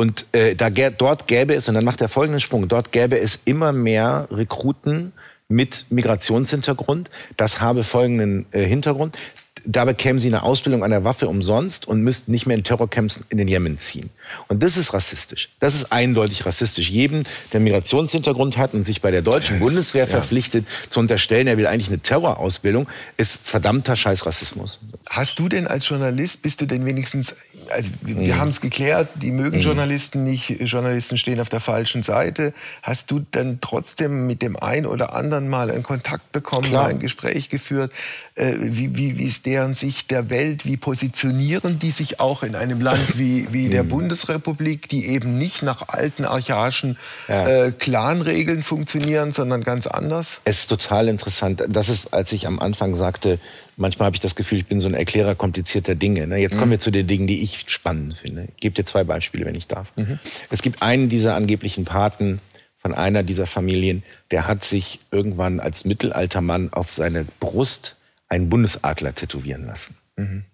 [0.00, 3.38] und äh, da, dort gäbe es, und dann macht er folgenden Sprung, dort gäbe es
[3.44, 5.12] immer mehr Rekruten
[5.46, 7.10] mit Migrationshintergrund.
[7.36, 9.18] Das habe folgenden äh, Hintergrund
[9.66, 13.20] da bekämen sie eine Ausbildung an der Waffe umsonst und müssten nicht mehr in Terrorcamps
[13.28, 14.10] in den Jemen ziehen.
[14.48, 15.50] Und das ist rassistisch.
[15.60, 16.88] Das ist eindeutig rassistisch.
[16.88, 19.64] Jedem, der Migrationshintergrund hat und sich bei der deutschen yes.
[19.64, 20.10] Bundeswehr ja.
[20.10, 24.80] verpflichtet, zu unterstellen, er will eigentlich eine Terrorausbildung, ist verdammter Scheißrassismus.
[25.10, 27.36] Hast du denn als Journalist, bist du denn wenigstens,
[27.70, 28.38] also wir mhm.
[28.38, 29.62] haben es geklärt, die mögen mhm.
[29.62, 32.52] Journalisten nicht, Journalisten stehen auf der falschen Seite.
[32.82, 36.86] Hast du dann trotzdem mit dem einen oder anderen mal einen Kontakt bekommen, Klar.
[36.86, 37.92] ein Gespräch geführt?
[38.34, 40.66] Äh, wie, wie, wie ist deren Sicht der Welt?
[40.66, 43.88] Wie positionieren die sich auch in einem Land wie, wie der hm.
[43.88, 47.46] Bundesrepublik, die eben nicht nach alten archaischen ja.
[47.46, 50.40] äh, Clanregeln funktionieren, sondern ganz anders?
[50.44, 51.64] Es ist total interessant.
[51.68, 53.38] Das ist, als ich am Anfang sagte,
[53.80, 56.26] manchmal habe ich das Gefühl, ich bin so ein Erklärer komplizierter Dinge.
[56.26, 56.38] Ne?
[56.38, 56.72] Jetzt kommen mhm.
[56.72, 58.48] wir zu den Dingen, die ich spannend finde.
[58.54, 59.92] Ich gebe dir zwei Beispiele, wenn ich darf.
[59.96, 60.18] Mhm.
[60.50, 62.40] Es gibt einen dieser angeblichen Paten
[62.78, 67.96] von einer dieser Familien, der hat sich irgendwann als Mittelaltermann auf seine Brust
[68.28, 69.96] einen Bundesadler tätowieren lassen.
[70.16, 70.44] Mhm.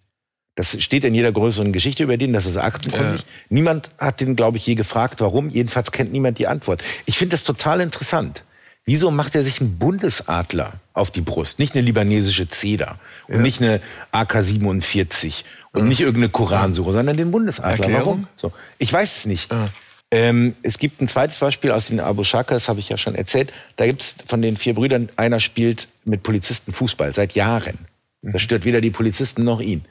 [0.56, 3.20] Das steht in jeder größeren Geschichte über den, das ist aktenkundig.
[3.20, 3.26] Ja.
[3.50, 5.50] Niemand hat den, glaube ich, je gefragt, warum.
[5.50, 6.82] Jedenfalls kennt niemand die Antwort.
[7.04, 8.42] Ich finde das total interessant.
[8.86, 11.58] Wieso macht er sich einen Bundesadler auf die Brust?
[11.58, 13.40] Nicht eine libanesische Zeder und ja.
[13.42, 13.80] nicht eine
[14.12, 17.84] AK-47 Und nicht irgendeine Koransuche, sondern den Bundesadler.
[17.84, 18.04] Erklärung?
[18.04, 18.28] Warum?
[18.36, 18.52] So.
[18.78, 19.50] Ich weiß es nicht.
[19.50, 19.68] Ah.
[20.12, 23.16] Ähm, es gibt ein zweites Beispiel aus den Abu Shaka, das habe ich ja schon
[23.16, 23.52] erzählt.
[23.74, 27.78] Da gibt es von den vier Brüdern, einer spielt mit Polizisten Fußball seit Jahren.
[28.22, 29.84] Das stört weder die Polizisten noch ihn.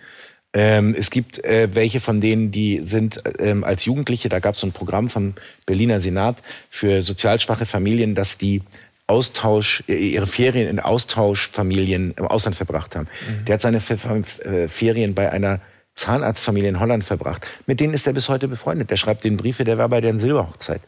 [0.54, 4.62] Ähm, es gibt äh, welche von denen, die sind ähm, als Jugendliche, da gab es
[4.62, 5.34] so ein Programm vom
[5.66, 6.38] Berliner Senat
[6.70, 8.62] für sozial schwache Familien, dass die
[9.08, 13.08] Austausch, äh, ihre Ferien in Austauschfamilien im Ausland verbracht haben.
[13.48, 15.60] Der hat seine äh, Ferien bei einer
[15.94, 17.48] Zahnarztfamilie in Holland verbracht.
[17.68, 18.90] Mit denen ist er bis heute befreundet.
[18.90, 20.82] Der schreibt den Briefe, der war bei deren Silberhochzeit.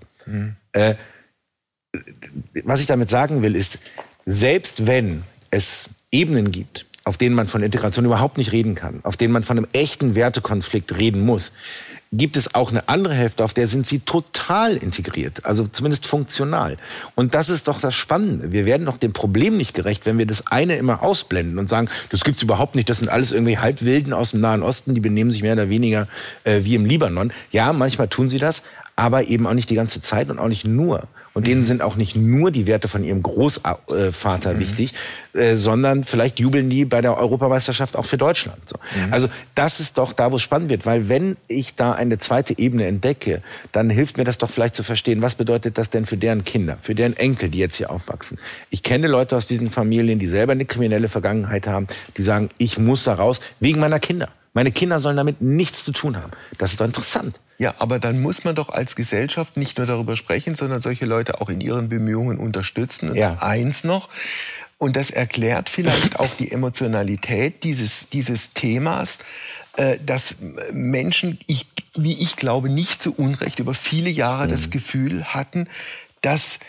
[0.74, 0.96] Äh,
[2.64, 3.80] was ich damit sagen will, ist,
[4.26, 9.16] selbst wenn es Ebenen gibt, auf denen man von Integration überhaupt nicht reden kann, auf
[9.16, 11.54] denen man von einem echten Wertekonflikt reden muss,
[12.12, 16.78] gibt es auch eine andere Hälfte, auf der sind sie total integriert, also zumindest funktional.
[17.16, 18.52] Und das ist doch das Spannende.
[18.52, 21.90] Wir werden doch dem Problem nicht gerecht, wenn wir das eine immer ausblenden und sagen,
[22.10, 25.32] das gibt's überhaupt nicht, das sind alles irgendwie Halbwilden aus dem Nahen Osten, die benehmen
[25.32, 26.08] sich mehr oder weniger
[26.44, 27.34] äh, wie im Libanon.
[27.52, 28.64] Ja, manchmal tun sie das,
[28.96, 31.08] aber eben auch nicht die ganze Zeit und auch nicht nur.
[31.38, 34.94] Und denen sind auch nicht nur die Werte von ihrem Großvater wichtig,
[35.34, 38.58] äh, sondern vielleicht jubeln die bei der Europameisterschaft auch für Deutschland.
[38.68, 38.78] So.
[39.12, 40.88] Also das ist doch da, wo es spannend wird.
[40.88, 44.82] Weil wenn ich da eine zweite Ebene entdecke, dann hilft mir das doch vielleicht zu
[44.82, 48.40] verstehen, was bedeutet das denn für deren Kinder, für deren Enkel, die jetzt hier aufwachsen.
[48.72, 51.86] Ich kenne Leute aus diesen Familien, die selber eine kriminelle Vergangenheit haben,
[52.18, 54.30] die sagen, ich muss da raus, wegen meiner Kinder.
[54.56, 56.32] Meine Kinder sollen damit nichts zu tun haben.
[56.58, 57.40] Das ist doch interessant.
[57.60, 61.42] Ja, aber dann muss man doch als Gesellschaft nicht nur darüber sprechen, sondern solche Leute
[61.42, 63.10] auch in ihren Bemühungen unterstützen.
[63.10, 63.38] Und Ja.
[63.42, 64.10] eins noch,
[64.78, 69.18] und das erklärt vielleicht auch die Emotionalität dieses, dieses Themas,
[69.76, 70.36] äh, dass
[70.72, 71.66] Menschen, ich,
[71.96, 75.68] wie ich glaube, nicht zu Unrecht über viele Jahre das Gefühl hatten,
[76.22, 76.60] dass,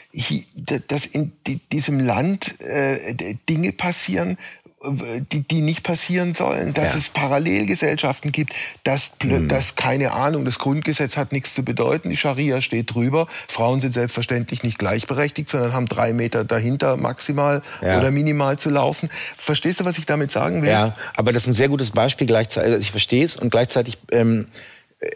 [0.88, 3.14] dass in di- diesem Land äh,
[3.48, 4.38] Dinge passieren,
[5.32, 6.98] die, die nicht passieren sollen, dass Ja.
[6.98, 8.52] es Parallelgesellschaften gibt,
[8.84, 13.26] dass, plö- dass keine Ahnung, das Grundgesetz hat nichts zu bedeuten, die Scharia steht drüber,
[13.48, 17.98] Frauen sind selbstverständlich nicht gleichberechtigt, sondern haben drei Meter dahinter maximal Ja.
[17.98, 19.10] oder minimal zu laufen.
[19.36, 20.70] Verstehst du, was ich damit sagen will?
[20.70, 22.72] Ja, aber das ist ein sehr gutes Beispiel gleichzeitig.
[22.74, 24.46] Also ich verstehe es und gleichzeitig ähm,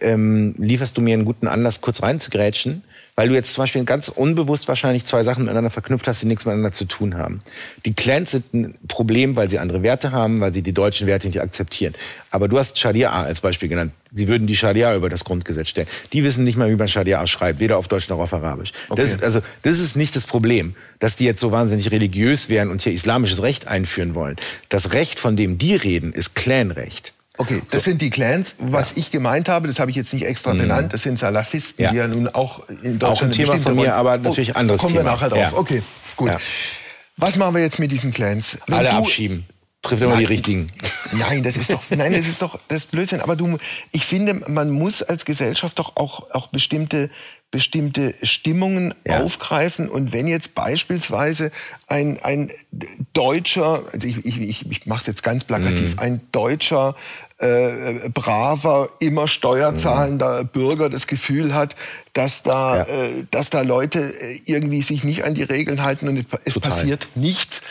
[0.01, 2.83] ähm, lieferst du mir einen guten Anlass, kurz reinzugrätschen,
[3.14, 6.44] weil du jetzt zum Beispiel ganz unbewusst wahrscheinlich zwei Sachen miteinander verknüpft hast, die nichts
[6.44, 7.40] miteinander zu tun haben.
[7.85, 11.27] Die Clans sind ein Problem, weil sie andere Werte haben, weil sie die deutschen Werte
[11.27, 11.94] nicht akzeptieren.
[12.31, 13.92] Aber du hast Scharia als Beispiel genannt.
[14.12, 15.88] Sie würden die Scharia über das Grundgesetz stellen.
[16.12, 18.72] Die wissen nicht mal, wie man Scharia schreibt, weder auf Deutsch noch auf Arabisch.
[18.94, 22.70] Das, ist, also, das ist nicht das Problem, dass die jetzt so wahnsinnig religiös wären
[22.70, 24.37] und hier islamisches Recht einführen wollen.
[24.68, 27.12] Das Recht, von dem die reden, ist Clanrecht.
[27.38, 28.57] Okay, das sind die Clans.
[28.59, 31.85] Was ich gemeint habe, das habe ich jetzt nicht extra benannt, das sind Salafisten, Mhm.
[31.85, 31.90] Ja.
[31.90, 34.95] die ja nun auch in Deutschland Auch ein Thema von mir, aber natürlich anderes Kommen
[34.95, 35.05] Thema.
[35.07, 35.38] wir nachher drauf.
[35.38, 35.53] Ja.
[35.55, 35.83] Okay,
[36.16, 36.29] gut.
[36.29, 36.37] Ja.
[37.16, 38.59] Was machen wir jetzt mit diesen Clans?
[38.66, 39.47] Wenn Alle abschieben.
[39.83, 40.27] Trifft immer die Nein.
[40.33, 40.73] richtigen.
[41.12, 43.21] Nein, das ist doch, nein, das ist doch das ist Blödsinn.
[43.21, 43.59] Aber du,
[43.90, 47.11] ich finde, man muss als Gesellschaft doch auch, auch bestimmte,
[47.53, 49.21] bestimmte Stimmungen Ja.
[49.23, 49.88] aufgreifen.
[49.88, 51.53] Und wenn jetzt beispielsweise
[51.87, 52.51] ein, ein
[53.12, 55.47] deutscher, also ich, ich, ich, mache es jetzt ganz Mhm.
[55.47, 56.97] plakativ, ein deutscher,
[57.38, 61.77] äh, braver, immer steuerzahlender Bürger das Gefühl hat,
[62.15, 62.77] dass da, Mhm.
[62.93, 63.05] Ja.
[63.05, 66.71] äh, dass da Leute äh, irgendwie sich nicht an die Regeln halten und es Total.
[66.71, 67.62] passiert nichts,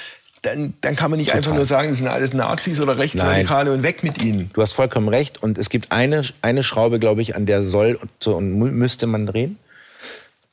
[0.43, 1.37] dann, dann kann man nicht Total.
[1.39, 4.49] einfach nur sagen, das sind alles Nazis oder Rechtsradikale und weg mit ihnen.
[4.53, 5.41] Du hast vollkommen recht.
[5.41, 9.57] Und es gibt eine, eine Schraube, glaube ich, an der soll und, müsste man drehen.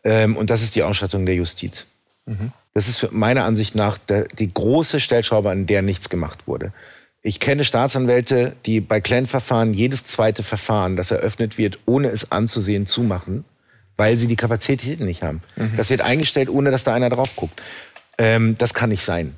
[0.05, 1.87] Ähm, und das ist die Ausstattung der Justiz.
[2.75, 6.73] Das ist meiner Ansicht nach der, die große Stellschraube, an der nichts gemacht wurde.
[7.23, 12.87] Ich kenne Staatsanwälte, die bei Clan-Verfahren jedes zweite Verfahren, das eröffnet wird, ohne es anzusehen,
[12.87, 13.45] zumachen,
[13.97, 15.43] weil sie die Kapazitäten nicht haben.
[15.77, 17.61] Das wird eingestellt, ohne dass da einer drauf guckt.
[18.19, 19.35] Ähm, das kann nicht sein.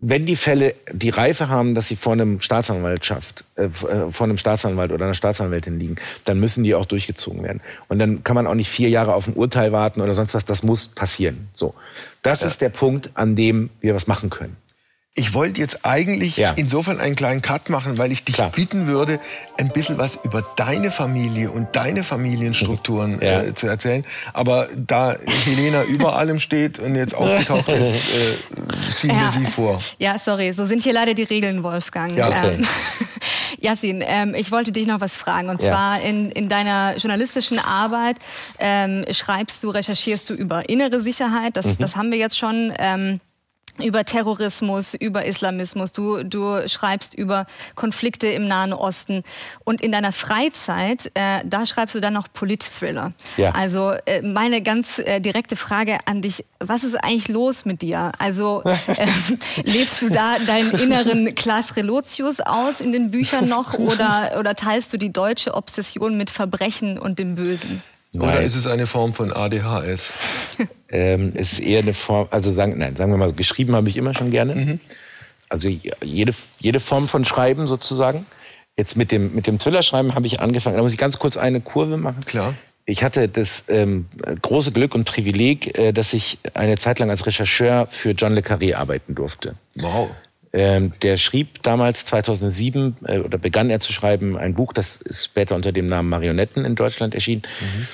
[0.00, 3.68] Wenn die Fälle die Reife haben, dass sie vor einem Staatsanwaltschaft, äh, äh,
[4.10, 7.60] vor einem Staatsanwalt oder einer Staatsanwältin liegen, dann müssen die auch durchgezogen werden.
[7.88, 10.44] Und dann kann man auch nicht vier Jahre auf ein Urteil warten oder sonst was.
[10.44, 11.48] Das muss passieren.
[11.54, 11.74] So,
[12.22, 14.56] das ist der Punkt, an dem wir was machen können.
[15.18, 16.52] Ich wollte jetzt eigentlich Ja.
[16.54, 18.50] insofern einen kleinen Cut machen, weil ich dich Klar.
[18.54, 19.18] bitten würde,
[19.58, 23.42] ein bisschen was über deine Familie und deine Familienstrukturen Ja.
[23.42, 24.04] äh, zu erzählen.
[24.32, 28.36] Aber da Helena über allem steht und jetzt aufgetaucht ist, äh,
[28.96, 29.28] ziehen wir Ja.
[29.28, 29.82] sie vor.
[29.98, 32.16] Ja, sorry, so sind hier leider die Regeln, Wolfgang.
[32.16, 32.54] Ja, okay.
[32.60, 32.66] Ähm,
[33.60, 35.48] Yasin, ähm, ich wollte dich noch was fragen.
[35.48, 35.70] Und Ja.
[35.72, 38.16] zwar in, in deiner journalistischen Arbeit
[38.60, 41.56] ähm, schreibst du, recherchierst du über innere Sicherheit.
[41.56, 41.76] Das, Mhm.
[41.80, 42.72] das haben wir jetzt schon.
[42.78, 43.20] Ähm,
[43.82, 49.22] über Terrorismus, über Islamismus, du, du schreibst über Konflikte im Nahen Osten
[49.64, 53.12] und in deiner Freizeit, äh, da schreibst du dann noch Polit-Thriller.
[53.36, 53.52] Ja.
[53.52, 58.12] Also äh, meine ganz äh, direkte Frage an dich, was ist eigentlich los mit dir?
[58.18, 59.08] Also äh,
[59.62, 64.92] lebst du da deinen inneren Klaas Relotius aus in den Büchern noch oder, oder teilst
[64.92, 67.82] du die deutsche Obsession mit Verbrechen und dem Bösen?
[68.18, 68.30] Nein.
[68.30, 70.12] Oder ist es eine Form von ADHS?
[70.88, 73.96] ähm, es ist eher eine Form, also sagen, nein, sagen wir mal, geschrieben habe ich
[73.96, 74.54] immer schon gerne.
[74.54, 74.80] Mhm.
[75.48, 78.26] Also jede, jede Form von Schreiben sozusagen.
[78.76, 80.76] Jetzt mit dem, mit dem Thriller-Schreiben habe ich angefangen.
[80.76, 82.20] Da muss ich ganz kurz eine Kurve machen.
[82.26, 82.54] Klar.
[82.84, 84.06] Ich hatte das ähm,
[84.40, 88.40] große Glück und Privileg, äh, dass ich eine Zeit lang als Rechercheur für John Le
[88.40, 89.56] Carré arbeiten durfte.
[89.76, 90.10] Wow.
[90.52, 95.26] Ähm, der schrieb damals 2007 äh, oder begann er zu schreiben ein Buch, das ist
[95.26, 97.42] später unter dem Namen Marionetten in Deutschland erschienen.
[97.60, 97.86] Mhm.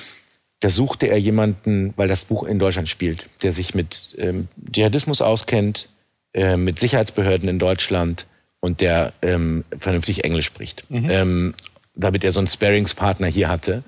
[0.65, 5.21] Da suchte er jemanden, weil das Buch in Deutschland spielt, der sich mit ähm, Dschihadismus
[5.21, 5.89] auskennt,
[6.33, 8.25] äh, mit Sicherheitsbehörden in Deutschland
[8.61, 10.83] und der ähm, vernünftig Englisch spricht.
[10.89, 11.09] Mhm.
[11.11, 11.53] Ähm,
[11.93, 13.83] damit er so einen Sparingspartner hier hatte.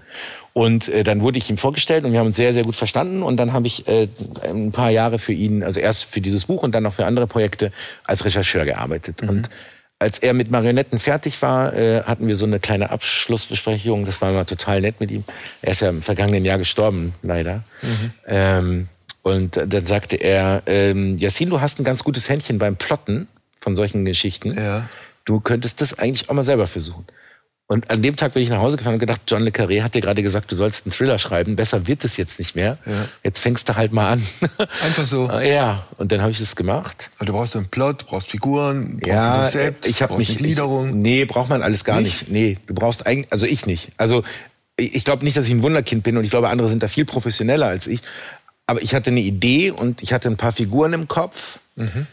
[0.54, 3.24] Und äh, dann wurde ich ihm vorgestellt und wir haben uns sehr, sehr gut verstanden.
[3.24, 4.08] Und dann habe ich äh,
[4.44, 7.26] ein paar Jahre für ihn, also erst für dieses Buch und dann noch für andere
[7.26, 7.72] Projekte
[8.04, 9.24] als Rechercheur gearbeitet.
[9.24, 9.30] Mhm.
[9.30, 9.50] Und
[10.00, 14.06] als er mit Marionetten fertig war, äh, hatten wir so eine kleine Abschlussbesprechung.
[14.06, 15.24] Das war immer total nett mit ihm.
[15.62, 17.64] Er ist ja im vergangenen Jahr gestorben, leider.
[17.82, 18.12] Mhm.
[18.28, 18.88] Ähm,
[19.24, 23.28] und dann sagte er, ähm, Yassin, du hast ein ganz gutes Händchen beim Plotten
[23.60, 24.56] von solchen Geschichten.
[24.56, 24.88] Ja.
[25.26, 27.06] Du könntest das eigentlich auch mal selber versuchen.
[27.70, 29.94] Und an dem Tag bin ich nach Hause gefahren und gedacht, John Le Carré hat
[29.94, 31.58] dir gerade gesagt, du sollst einen Thriller schreiben.
[31.58, 32.78] Besser wird es jetzt nicht mehr.
[32.86, 33.10] Ja.
[33.24, 34.26] Jetzt fängst du halt mal an.
[34.82, 35.30] Einfach so.
[35.30, 37.10] Ja, und dann habe ich das gemacht.
[37.18, 40.90] Also du brauchst einen Plot, brauchst Figuren, brauchst ja, ein Konzept, ich habe mich Gliederung.
[40.90, 42.30] Ich, nee, braucht man alles gar nicht?
[42.30, 42.32] nicht.
[42.32, 43.90] Nee, du brauchst eigentlich, also ich nicht.
[43.98, 44.24] Also
[44.78, 47.04] ich glaube nicht, dass ich ein Wunderkind bin und ich glaube, andere sind da viel
[47.04, 48.00] professioneller als ich.
[48.66, 51.60] Aber ich hatte eine Idee und ich hatte ein paar Figuren im Kopf.
[51.76, 52.08] Mhm.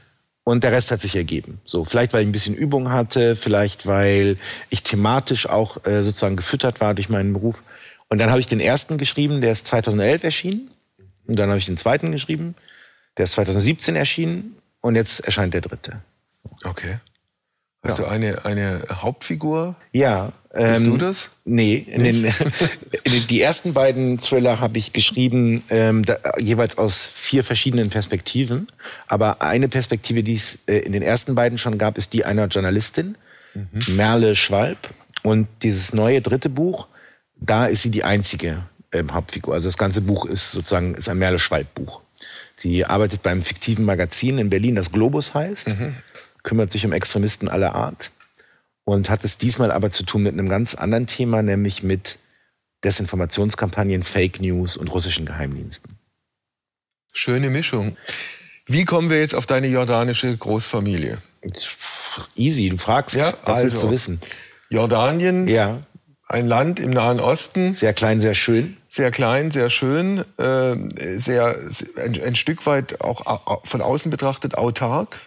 [0.44, 1.60] Und der Rest hat sich ergeben.
[1.64, 4.36] So, vielleicht weil ich ein bisschen Übung hatte, vielleicht weil
[4.68, 7.62] ich thematisch auch äh, sozusagen gefüttert war durch meinen Beruf.
[8.08, 10.70] Und dann habe ich den ersten geschrieben, der ist 2011 erschienen.
[11.26, 12.54] Und dann habe ich den zweiten geschrieben,
[13.16, 14.56] der ist 2017 erschienen.
[14.82, 16.02] Und jetzt erscheint der dritte.
[16.62, 16.98] Okay.
[17.84, 18.04] Hast ja.
[18.04, 19.76] du eine, eine Hauptfigur?
[19.92, 20.32] Ja.
[20.54, 21.30] Bist ähm, du das?
[21.44, 21.86] Nee.
[21.94, 22.32] Den,
[23.28, 28.68] die ersten beiden Thriller habe ich geschrieben, ähm, da, jeweils aus vier verschiedenen Perspektiven.
[29.06, 32.46] Aber eine Perspektive, die es äh, in den ersten beiden schon gab, ist die einer
[32.46, 33.16] Journalistin,
[33.52, 33.96] mhm.
[33.96, 34.78] Merle Schwalb.
[35.22, 36.86] Und dieses neue dritte Buch,
[37.36, 39.52] da ist sie die einzige ähm, Hauptfigur.
[39.52, 42.00] Also das ganze Buch ist sozusagen ist ein Merle Schwalb Buch.
[42.56, 45.78] Sie arbeitet beim fiktiven Magazin in Berlin, das Globus heißt.
[45.78, 45.96] Mhm
[46.44, 48.12] kümmert sich um Extremisten aller Art
[48.84, 52.18] und hat es diesmal aber zu tun mit einem ganz anderen Thema, nämlich mit
[52.84, 55.98] Desinformationskampagnen, Fake News und russischen Geheimdiensten.
[57.12, 57.96] Schöne Mischung.
[58.66, 61.22] Wie kommen wir jetzt auf deine jordanische Großfamilie?
[62.36, 64.20] Easy, du fragst, ja, was also, willst du wissen?
[64.68, 65.82] Jordanien, ja.
[66.28, 67.72] ein Land im Nahen Osten.
[67.72, 68.76] Sehr klein, sehr schön.
[68.88, 70.76] Sehr klein, sehr schön, äh,
[71.18, 71.56] sehr,
[72.04, 75.20] ein, ein Stück weit auch von außen betrachtet autark.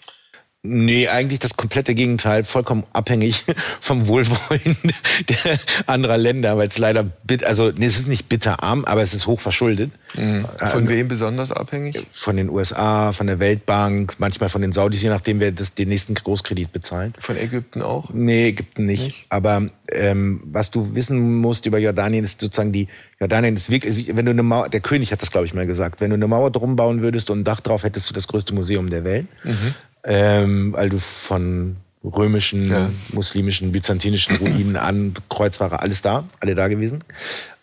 [0.67, 3.45] Nee, eigentlich das komplette Gegenteil, vollkommen abhängig
[3.82, 4.77] vom Wohlwollen
[5.30, 9.13] der anderer Länder, weil es leider, bit, also nee, es ist nicht bitterarm, aber es
[9.13, 9.91] ist hoch verschuldet.
[10.15, 10.45] Mhm.
[10.58, 12.06] Von ähm, wem besonders abhängig?
[12.12, 15.89] Von den USA, von der Weltbank, manchmal von den Saudis, je nachdem, wer das, den
[15.89, 17.15] nächsten Großkredit bezahlt.
[17.19, 18.10] Von Ägypten auch?
[18.13, 19.06] Nee, Ägypten nicht.
[19.06, 19.25] nicht?
[19.30, 22.88] Aber ähm, was du wissen musst über Jordanien, ist sozusagen die,
[23.19, 26.01] Jordanien ist wirklich, wenn du eine Mauer, der König hat das, glaube ich, mal gesagt,
[26.01, 28.53] wenn du eine Mauer drum bauen würdest und ein Dach drauf, hättest du das größte
[28.53, 29.27] Museum der Welt.
[29.43, 29.73] Mhm
[30.08, 32.89] ähm, weil du von römischen, ja.
[33.12, 37.04] muslimischen, byzantinischen Ruinen an, Kreuzfahrer, alles da, alle da gewesen.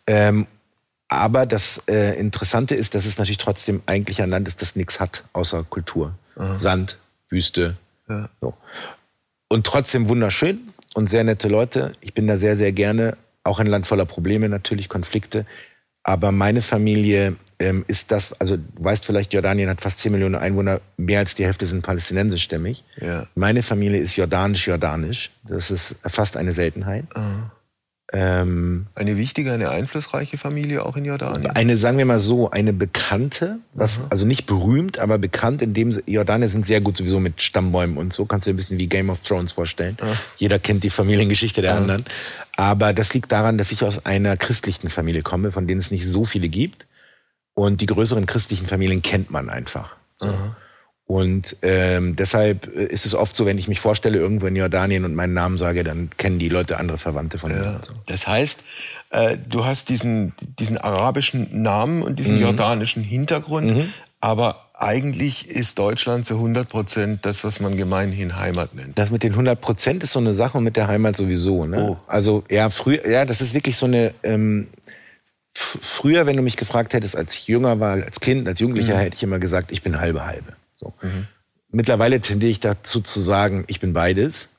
[0.07, 0.47] Ähm,
[1.09, 5.01] aber das äh, Interessante ist, dass es natürlich trotzdem eigentlich ein Land ist, das nichts
[5.01, 6.15] hat, außer Kultur.
[6.37, 6.57] Aha.
[6.57, 6.99] Sand,
[7.31, 7.77] Wüste.
[8.09, 8.29] Ja.
[8.41, 8.55] So.
[9.49, 10.61] Und trotzdem wunderschön
[10.95, 11.93] und sehr nette Leute.
[12.01, 13.17] Ich bin da sehr, sehr gerne.
[13.43, 15.47] Auch ein Land voller Probleme, natürlich, Konflikte.
[16.03, 20.35] Aber meine Familie ähm, ist das, also du weißt vielleicht, Jordanien hat fast 10 Millionen
[20.35, 22.85] Einwohner, mehr als die Hälfte sind palästinensischstämmig.
[23.01, 23.27] Ja.
[23.35, 25.31] Meine Familie ist jordanisch-jordanisch.
[25.49, 27.05] Das ist fast eine Seltenheit.
[27.17, 27.51] Mhm.
[28.13, 31.51] Ähm, eine wichtige, eine einflussreiche Familie auch in Jordanien?
[31.51, 34.05] Eine, sagen wir mal so, eine bekannte, was, mhm.
[34.11, 38.13] also nicht berühmt, aber bekannt, in dem Jordanier sind sehr gut sowieso mit Stammbäumen und
[38.13, 38.27] so.
[38.27, 39.97] Kannst du dir ein bisschen wie Game of Thrones vorstellen.
[40.01, 40.07] Mhm.
[40.37, 42.05] Jeder kennt die Familiengeschichte der anderen.
[42.57, 46.07] Aber das liegt daran, dass ich aus einer christlichen Familie komme, von denen es nicht
[46.07, 46.87] so viele gibt.
[47.55, 49.97] Und die größeren christlichen Familien kennt man einfach.
[50.17, 50.35] So.
[51.07, 55.15] Und ähm, deshalb ist es oft so, wenn ich mich vorstelle irgendwo in Jordanien und
[55.15, 57.79] meinen Namen sage, dann kennen die Leute andere Verwandte von mir.
[57.83, 57.93] So.
[58.07, 58.61] Das heißt,
[59.11, 62.43] äh, du hast diesen, diesen arabischen Namen und diesen mhm.
[62.43, 63.93] jordanischen Hintergrund, mhm.
[64.21, 68.99] aber eigentlich ist Deutschland zu 100 Prozent das, was man gemeinhin Heimat nennt.
[68.99, 71.67] Das mit den 100 Prozent ist so eine Sache und mit der Heimat sowieso.
[71.67, 71.91] Ne?
[71.91, 71.97] Oh.
[72.07, 74.15] Also ja, früher, ja, das ist wirklich so eine.
[74.23, 74.69] Ähm,
[75.57, 79.01] früher, wenn du mich gefragt hättest, als ich jünger war, als Kind, als Jugendlicher, mhm.
[79.01, 80.55] hätte ich immer gesagt, ich bin halbe halbe.
[80.77, 80.95] So.
[81.03, 81.27] Mhm.
[81.71, 84.51] Mittlerweile tendiere ich dazu zu sagen, ich bin beides.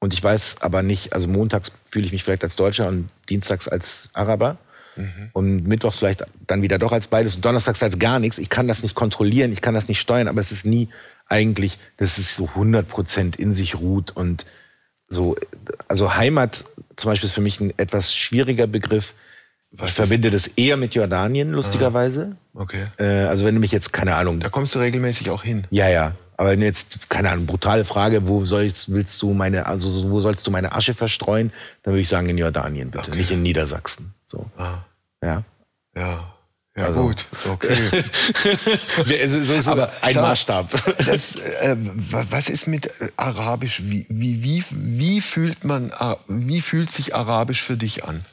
[0.00, 3.68] Und ich weiß aber nicht, also montags fühle ich mich vielleicht als Deutscher und dienstags
[3.68, 4.58] als Araber.
[4.96, 5.30] Mhm.
[5.32, 8.38] Und mittwochs vielleicht dann wieder doch als beides und donnerstags als gar nichts.
[8.38, 10.88] Ich kann das nicht kontrollieren, ich kann das nicht steuern, aber es ist nie
[11.26, 14.46] eigentlich, dass es so 100 Prozent in sich ruht und
[15.08, 15.36] so.
[15.88, 16.64] Also Heimat
[16.96, 19.14] zum Beispiel ist für mich ein etwas schwieriger Begriff.
[19.76, 22.36] Was ich verbinde das eher mit Jordanien, lustigerweise.
[22.54, 22.86] Ah, okay.
[22.98, 24.40] Äh, also wenn du mich jetzt, keine Ahnung.
[24.40, 25.66] Da kommst du regelmäßig auch hin.
[25.70, 26.14] Ja, ja.
[26.36, 30.46] Aber wenn jetzt, keine Ahnung, brutale Frage, wo sollst, willst du meine, also wo sollst
[30.46, 31.52] du meine Asche verstreuen?
[31.82, 33.18] Dann würde ich sagen in Jordanien bitte, okay.
[33.18, 34.14] nicht in Niedersachsen.
[34.26, 34.46] So.
[34.56, 34.78] Ah.
[35.22, 35.44] Ja.
[35.96, 36.30] Ja.
[36.76, 37.02] Ja, also.
[37.02, 37.72] gut, okay.
[39.28, 40.70] so ist aber ein Maßstab.
[41.06, 43.82] Das, äh, was ist mit äh, Arabisch?
[43.84, 45.92] Wie, wie, wie, wie, fühlt man,
[46.26, 48.24] wie fühlt sich Arabisch für dich an?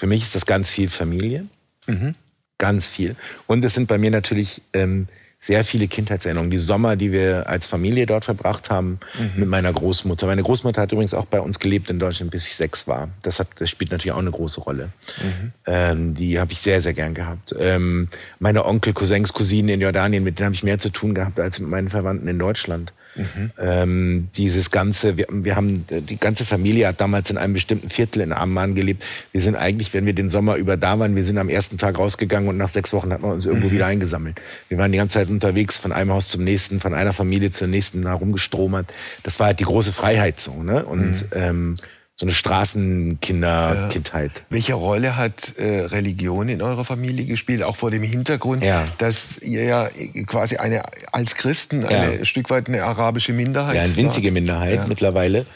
[0.00, 1.44] Für mich ist das ganz viel Familie.
[1.86, 2.14] Mhm.
[2.56, 3.16] Ganz viel.
[3.46, 5.08] Und es sind bei mir natürlich ähm,
[5.38, 6.50] sehr viele Kindheitserinnerungen.
[6.50, 9.40] Die Sommer, die wir als Familie dort verbracht haben mhm.
[9.40, 10.26] mit meiner Großmutter.
[10.26, 13.10] Meine Großmutter hat übrigens auch bei uns gelebt in Deutschland, bis ich sechs war.
[13.20, 14.88] Das, hat, das spielt natürlich auch eine große Rolle.
[15.22, 15.52] Mhm.
[15.66, 17.54] Ähm, die habe ich sehr, sehr gern gehabt.
[17.58, 18.08] Ähm,
[18.38, 21.60] meine Onkel, Cousins, Cousinen in Jordanien, mit denen habe ich mehr zu tun gehabt als
[21.60, 22.94] mit meinen Verwandten in Deutschland.
[23.14, 23.50] Mhm.
[23.58, 28.20] Ähm, dieses ganze, wir, wir haben, die ganze Familie hat damals in einem bestimmten Viertel
[28.20, 29.04] in Amman gelebt.
[29.32, 31.98] Wir sind eigentlich, wenn wir den Sommer über da waren, wir sind am ersten Tag
[31.98, 33.72] rausgegangen und nach sechs Wochen hat man uns irgendwo mhm.
[33.72, 34.40] wieder eingesammelt.
[34.68, 37.68] Wir waren die ganze Zeit unterwegs, von einem Haus zum nächsten, von einer Familie zur
[37.68, 38.92] nächsten herumgestromert.
[39.22, 40.84] Das war halt die große Freiheit so, ne?
[40.84, 41.28] Und mhm.
[41.32, 41.76] ähm,
[42.20, 44.30] so eine Straßenkinderkindheit.
[44.36, 44.44] Ja.
[44.50, 47.62] Welche Rolle hat äh, Religion in eurer Familie gespielt?
[47.62, 48.84] Auch vor dem Hintergrund, ja.
[48.98, 49.88] dass ihr ja
[50.26, 52.24] quasi eine als Christen eine ja.
[52.26, 53.74] Stück weit eine arabische Minderheit.
[53.74, 55.46] Ja, eine winzige Minderheit mittlerweile.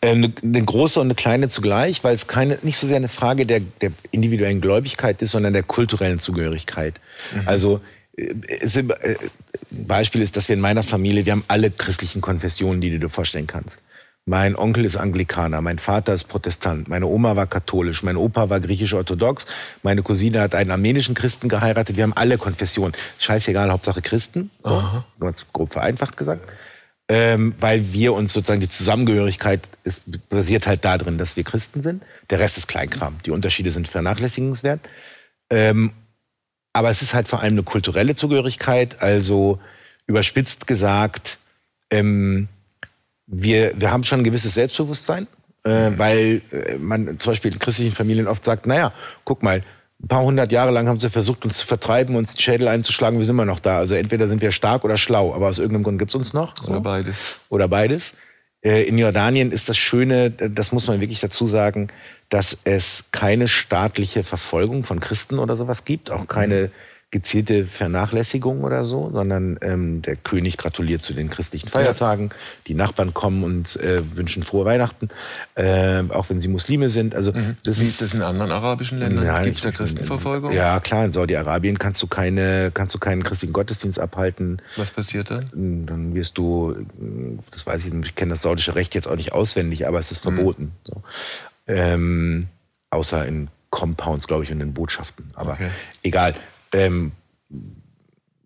[0.00, 3.44] Ähm, eine große und eine kleine zugleich, weil es keine nicht so sehr eine Frage
[3.44, 7.00] der, der individuellen Gläubigkeit ist, sondern der kulturellen Zugehörigkeit.
[7.34, 7.48] Mhm.
[7.48, 7.80] Also
[8.16, 8.84] äh, äh,
[9.72, 13.08] Beispiel ist, dass wir in meiner Familie, wir haben alle christlichen Konfessionen, die du dir
[13.08, 13.82] vorstellen kannst.
[14.24, 18.60] Mein Onkel ist Anglikaner, mein Vater ist Protestant, meine Oma war katholisch, mein Opa war
[18.60, 19.46] griechisch-orthodox,
[19.82, 21.96] meine Cousine hat einen armenischen Christen geheiratet.
[21.96, 22.92] Wir haben alle Konfessionen.
[23.18, 24.52] Scheißegal, Hauptsache Christen.
[24.62, 26.52] So, ganz grob vereinfacht gesagt.
[27.08, 32.04] Ähm, weil wir uns sozusagen die Zusammengehörigkeit ist, basiert halt darin, dass wir Christen sind.
[32.30, 33.16] Der Rest ist Kleinkram.
[33.26, 34.80] Die Unterschiede sind vernachlässigenswert.
[35.50, 35.92] Ähm,
[36.72, 39.02] aber es ist halt vor allem eine kulturelle Zugehörigkeit.
[39.02, 39.58] Also
[40.06, 41.38] überspitzt gesagt,
[41.90, 42.48] ähm,
[43.32, 45.26] wir, wir haben schon ein gewisses Selbstbewusstsein,
[45.64, 45.98] äh, mhm.
[45.98, 48.92] weil äh, man zum Beispiel in christlichen Familien oft sagt, naja,
[49.24, 49.64] guck mal,
[50.02, 53.18] ein paar hundert Jahre lang haben sie versucht, uns zu vertreiben, uns die Schädel einzuschlagen,
[53.18, 53.78] wir sind immer noch da.
[53.78, 56.54] Also entweder sind wir stark oder schlau, aber aus irgendeinem Grund gibt's uns noch.
[56.60, 56.72] So.
[56.72, 57.16] Oder beides.
[57.48, 58.14] Oder beides.
[58.62, 61.88] Äh, in Jordanien ist das Schöne, das muss man wirklich dazu sagen,
[62.28, 68.64] dass es keine staatliche Verfolgung von Christen oder sowas gibt, auch keine mhm gezielte Vernachlässigung
[68.64, 72.30] oder so, sondern ähm, der König gratuliert zu den christlichen Feiertagen.
[72.66, 75.10] Die Nachbarn kommen und äh, wünschen frohe Weihnachten,
[75.54, 77.14] äh, auch wenn sie Muslime sind.
[77.14, 77.58] Also mhm.
[77.64, 79.44] das Wie ist das in anderen arabischen Ländern?
[79.44, 80.52] Gibt es da Christenverfolgung?
[80.52, 81.04] Ja, klar.
[81.04, 84.62] In Saudi-Arabien kannst du keine, kannst du keinen christlichen Gottesdienst abhalten.
[84.76, 85.52] Was passiert dann?
[85.52, 86.74] Hm, dann wirst du,
[87.50, 90.24] das weiß ich, ich kenne das saudische Recht jetzt auch nicht auswendig, aber es ist
[90.24, 90.34] mhm.
[90.34, 90.62] verboten.
[90.62, 90.70] Mhm.
[90.84, 91.02] So.
[91.66, 92.46] Ähm,
[92.88, 95.30] außer in Compounds, glaube ich, und in Botschaften.
[95.34, 95.70] Aber okay.
[96.02, 96.34] egal.
[96.72, 97.12] Ähm,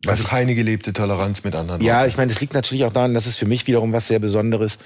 [0.07, 1.81] also keine gelebte Toleranz mit anderen.
[1.81, 2.11] Ja, Leuten.
[2.11, 4.79] ich meine, das liegt natürlich auch daran, dass es für mich wiederum was sehr Besonderes.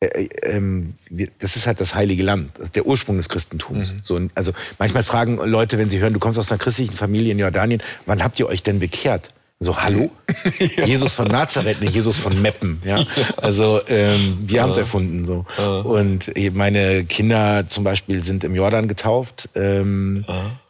[0.00, 0.94] Äh, äh, ähm,
[1.38, 3.94] das ist halt das heilige Land, das ist der Ursprung des Christentums.
[3.94, 3.98] Mhm.
[4.02, 7.38] So, also manchmal fragen Leute, wenn sie hören, du kommst aus einer christlichen Familie in
[7.38, 9.32] Jordanien, wann habt ihr euch denn bekehrt?
[9.58, 10.10] So, hallo?
[10.76, 10.84] ja.
[10.84, 12.82] Jesus von Nazareth, nicht Jesus von Meppen.
[12.84, 13.02] Ja?
[13.38, 15.24] Also ähm, wir haben es erfunden.
[15.24, 15.46] so.
[15.56, 19.48] Und meine Kinder zum Beispiel sind im Jordan getauft.
[19.54, 20.26] Ähm,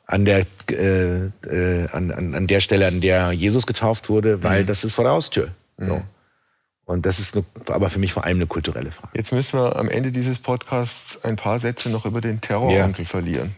[0.06, 4.62] an der äh, äh, an, an, an der Stelle, an der Jesus getauft wurde, weil
[4.62, 4.66] mhm.
[4.66, 5.52] das ist vor der Haustür.
[5.76, 5.86] Mhm.
[5.88, 6.02] So.
[6.86, 9.10] Und das ist eine, aber für mich vor allem eine kulturelle Frage.
[9.16, 13.08] Jetzt müssen wir am Ende dieses Podcasts ein paar Sätze noch über den Terroronkel ja.
[13.08, 13.56] verlieren.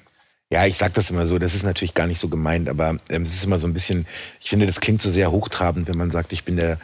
[0.51, 3.23] Ja, ich sage das immer so, das ist natürlich gar nicht so gemeint, aber ähm,
[3.23, 4.07] es ist immer so ein bisschen,
[4.41, 6.79] ich finde, das klingt so sehr hochtrabend, wenn man sagt, ich bin der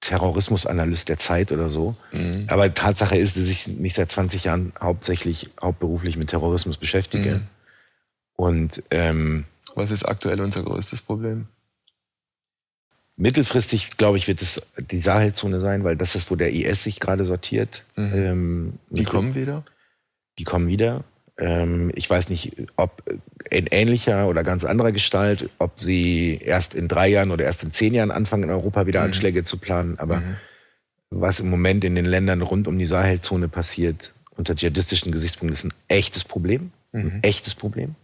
[0.00, 1.94] Terrorismusanalyst der Zeit oder so.
[2.10, 2.46] Mhm.
[2.50, 7.36] Aber Tatsache ist, dass ich mich seit 20 Jahren hauptsächlich hauptberuflich mit Terrorismus beschäftige.
[7.36, 7.46] Mhm.
[8.40, 9.44] Und ähm,
[9.74, 11.48] was ist aktuell unser größtes Problem?
[13.18, 17.00] Mittelfristig, glaube ich, wird es die Sahelzone sein, weil das ist, wo der IS sich
[17.00, 17.84] gerade sortiert.
[17.96, 18.12] Mhm.
[18.14, 19.66] Ähm, die kommen wieder?
[20.38, 21.04] Die kommen wieder.
[21.36, 23.02] Ähm, ich weiß nicht, ob
[23.50, 27.72] in ähnlicher oder ganz anderer Gestalt, ob sie erst in drei Jahren oder erst in
[27.72, 29.08] zehn Jahren anfangen, in Europa wieder mhm.
[29.08, 29.98] Anschläge zu planen.
[29.98, 30.36] Aber mhm.
[31.10, 35.64] was im Moment in den Ländern rund um die Sahelzone passiert, unter dschihadistischen Gesichtspunkten, ist
[35.64, 36.72] ein echtes Problem.
[36.92, 37.00] Mhm.
[37.00, 37.96] Ein echtes Problem.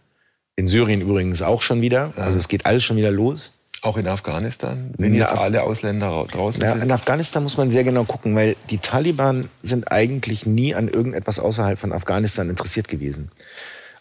[0.56, 2.14] In Syrien übrigens auch schon wieder.
[2.16, 3.52] Also es geht alles schon wieder los.
[3.82, 6.82] Auch in Afghanistan, wenn jetzt Af alle Ausländer draußen ja, sind?
[6.82, 11.38] In Afghanistan muss man sehr genau gucken, weil die Taliban sind eigentlich nie an irgendetwas
[11.38, 13.30] außerhalb von Afghanistan interessiert gewesen.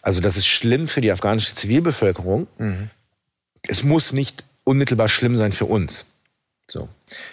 [0.00, 2.46] Also das ist schlimm für die afghanische Zivilbevölkerung.
[2.58, 2.90] Mhm.
[3.68, 6.06] Es muss nicht unmittelbar schlimm sein für uns.
[6.68, 6.88] So.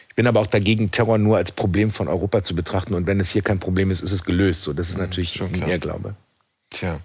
[0.09, 2.93] Ich bin aber auch dagegen, Terror nur als Problem von Europa zu betrachten.
[2.93, 4.63] Und wenn es hier kein Problem ist, ist es gelöst.
[4.63, 6.15] So, das ist mhm, natürlich ein Irrglaube.
[6.69, 6.99] Tja.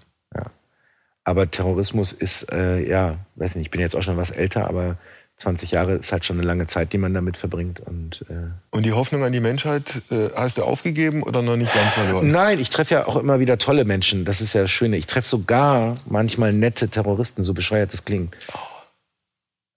[1.23, 4.97] Aber Terrorismus ist, äh, ja, weiß nicht, ich bin jetzt auch schon was älter, aber
[5.39, 7.79] 20 Jahre ist halt schon eine lange Zeit, die man damit verbringt.
[7.79, 11.73] Und, äh und die Hoffnung an die Menschheit äh, hast du aufgegeben oder noch nicht
[11.73, 12.29] ganz verloren?
[12.29, 14.25] Nein, ich treffe ja auch immer wieder tolle Menschen.
[14.25, 14.97] Das ist ja das Schöne.
[14.97, 18.35] Ich treffe sogar manchmal nette Terroristen, so bescheuert das klingt.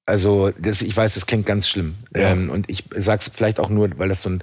[0.05, 1.95] Also das, ich weiß, das klingt ganz schlimm.
[2.15, 2.31] Ja.
[2.31, 4.43] Ähm, und ich sage es vielleicht auch nur, weil das so ein,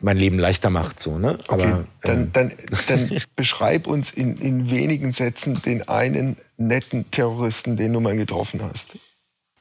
[0.00, 1.00] mein Leben leichter macht.
[1.00, 1.38] So, ne?
[1.48, 2.52] Aber, okay, dann, ähm, dann,
[2.88, 8.60] dann beschreib uns in, in wenigen Sätzen den einen netten Terroristen, den du mal getroffen
[8.62, 8.98] hast.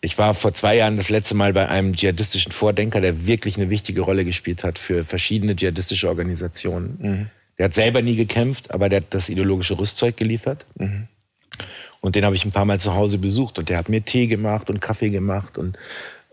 [0.01, 3.69] Ich war vor zwei Jahren das letzte Mal bei einem dschihadistischen Vordenker, der wirklich eine
[3.69, 6.97] wichtige Rolle gespielt hat für verschiedene dschihadistische Organisationen.
[6.99, 7.29] Mhm.
[7.57, 10.67] Der hat selber nie gekämpft, aber der hat das ideologische Rüstzeug geliefert.
[10.75, 11.07] Mhm.
[11.99, 14.27] Und den habe ich ein paar Mal zu Hause besucht und der hat mir Tee
[14.27, 15.77] gemacht und Kaffee gemacht und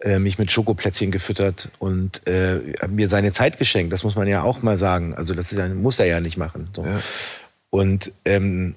[0.01, 3.93] äh, mich mit Schokoplätzchen gefüttert und äh, mir seine Zeit geschenkt.
[3.93, 5.15] Das muss man ja auch mal sagen.
[5.15, 6.69] Also das ja, muss er ja nicht machen.
[6.75, 6.85] So.
[6.85, 7.01] Ja.
[7.71, 8.75] Und ähm,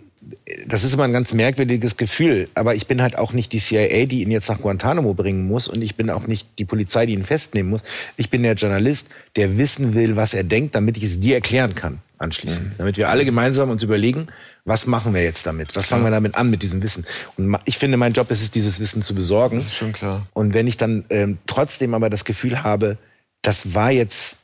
[0.68, 2.50] das ist immer ein ganz merkwürdiges Gefühl.
[2.54, 5.68] Aber ich bin halt auch nicht die CIA, die ihn jetzt nach Guantanamo bringen muss.
[5.68, 7.84] Und ich bin auch nicht die Polizei, die ihn festnehmen muss.
[8.18, 11.74] Ich bin der Journalist, der wissen will, was er denkt, damit ich es dir erklären
[11.76, 12.70] kann anschließend.
[12.70, 12.74] Mhm.
[12.78, 14.28] Damit wir alle gemeinsam uns überlegen,
[14.66, 15.76] was machen wir jetzt damit?
[15.76, 17.06] Was fangen wir damit an mit diesem Wissen?
[17.38, 19.58] Und ich finde, mein Job ist es, dieses Wissen zu besorgen.
[19.58, 20.28] Das ist schon klar.
[20.34, 22.98] Und wenn ich dann ähm, trotzdem aber das Gefühl habe,
[23.42, 24.38] das war jetzt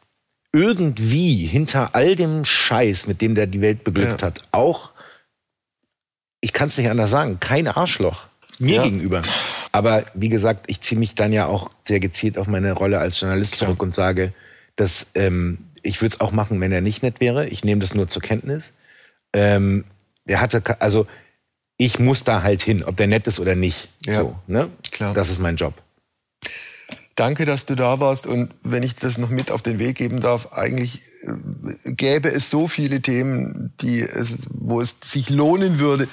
[0.53, 4.27] irgendwie hinter all dem Scheiß, mit dem der die Welt beglückt ja.
[4.27, 4.91] hat, auch
[6.43, 8.27] ich kann es nicht anders sagen, kein Arschloch
[8.59, 8.83] mir ja.
[8.83, 9.23] gegenüber.
[9.71, 13.19] Aber wie gesagt, ich ziehe mich dann ja auch sehr gezielt auf meine Rolle als
[13.19, 13.69] Journalist Klar.
[13.69, 14.33] zurück und sage,
[14.75, 17.47] dass ähm, ich würde es auch machen, wenn er nicht nett wäre.
[17.47, 18.73] Ich nehme das nur zur Kenntnis.
[19.31, 19.85] Ähm,
[20.25, 21.07] der hatte, also
[21.77, 23.87] ich muss da halt hin, ob der nett ist oder nicht.
[24.05, 24.15] Ja.
[24.19, 24.69] So, ne?
[24.91, 25.13] Klar.
[25.13, 25.73] Das ist mein Job.
[27.15, 28.27] Danke, dass du da warst.
[28.27, 31.03] Und wenn ich das noch mit auf den Weg geben darf, eigentlich
[31.85, 36.07] gäbe es so viele Themen, die es, wo es sich lohnen würde,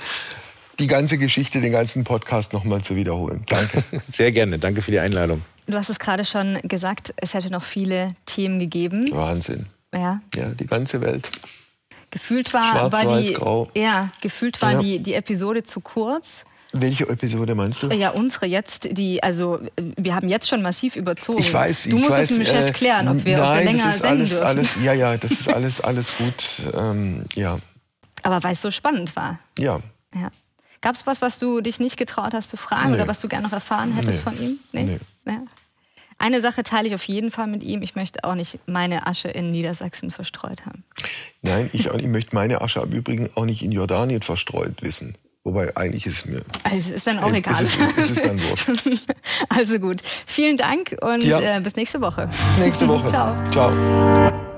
[0.79, 3.45] die ganze Geschichte, den ganzen Podcast nochmal zu wiederholen.
[3.47, 3.83] Danke.
[4.09, 4.59] Sehr gerne.
[4.59, 5.43] Danke für die Einladung.
[5.67, 9.05] Du hast es gerade schon gesagt, es hätte noch viele Themen gegeben.
[9.13, 9.67] Wahnsinn.
[9.95, 10.21] Ja.
[10.35, 11.31] Ja, die ganze Welt.
[12.11, 13.69] Gefühlt war, Schwarz, war die, grau.
[13.75, 14.83] ja, gefühlt war ja.
[14.83, 16.45] die, die Episode zu kurz.
[16.73, 17.89] Welche Episode meinst du?
[17.89, 19.61] Ja, unsere jetzt, die, also
[19.97, 21.41] wir haben jetzt schon massiv überzogen.
[21.41, 23.59] Ich weiß, du ich musst weiß, es dem Chef äh, klären, ob wir, nein, ob
[23.59, 24.47] wir länger das ist senden alles, dürfen.
[24.47, 27.59] alles, ja, ja, das ist alles, alles gut, ähm, ja.
[28.23, 29.41] Aber weil es so spannend war.
[29.59, 29.81] Ja.
[30.15, 30.31] ja.
[30.81, 32.97] Gab es was, was du dich nicht getraut hast zu fragen nee.
[32.97, 34.31] oder was du gerne noch erfahren hättest nee.
[34.31, 34.59] von ihm?
[34.73, 34.85] Nee.
[34.85, 34.99] nee.
[35.27, 35.43] Ja.
[36.19, 37.81] Eine Sache teile ich auf jeden Fall mit ihm.
[37.81, 40.85] Ich möchte auch nicht meine Asche in Niedersachsen verstreut haben.
[41.41, 45.17] Nein, ich, ich möchte meine Asche im Übrigen auch nicht in Jordanien verstreut wissen.
[45.45, 46.43] Wobei eigentlich ist es mir.
[46.65, 47.55] Also ist dann auch egal.
[47.63, 48.69] Ist es, ist es dann wurscht.
[49.49, 50.03] also gut.
[50.27, 51.41] Vielen Dank und ja.
[51.41, 52.29] äh, bis nächste Woche.
[52.59, 53.09] Nächste Woche.
[53.11, 53.35] Ciao.
[53.51, 54.50] Ciao.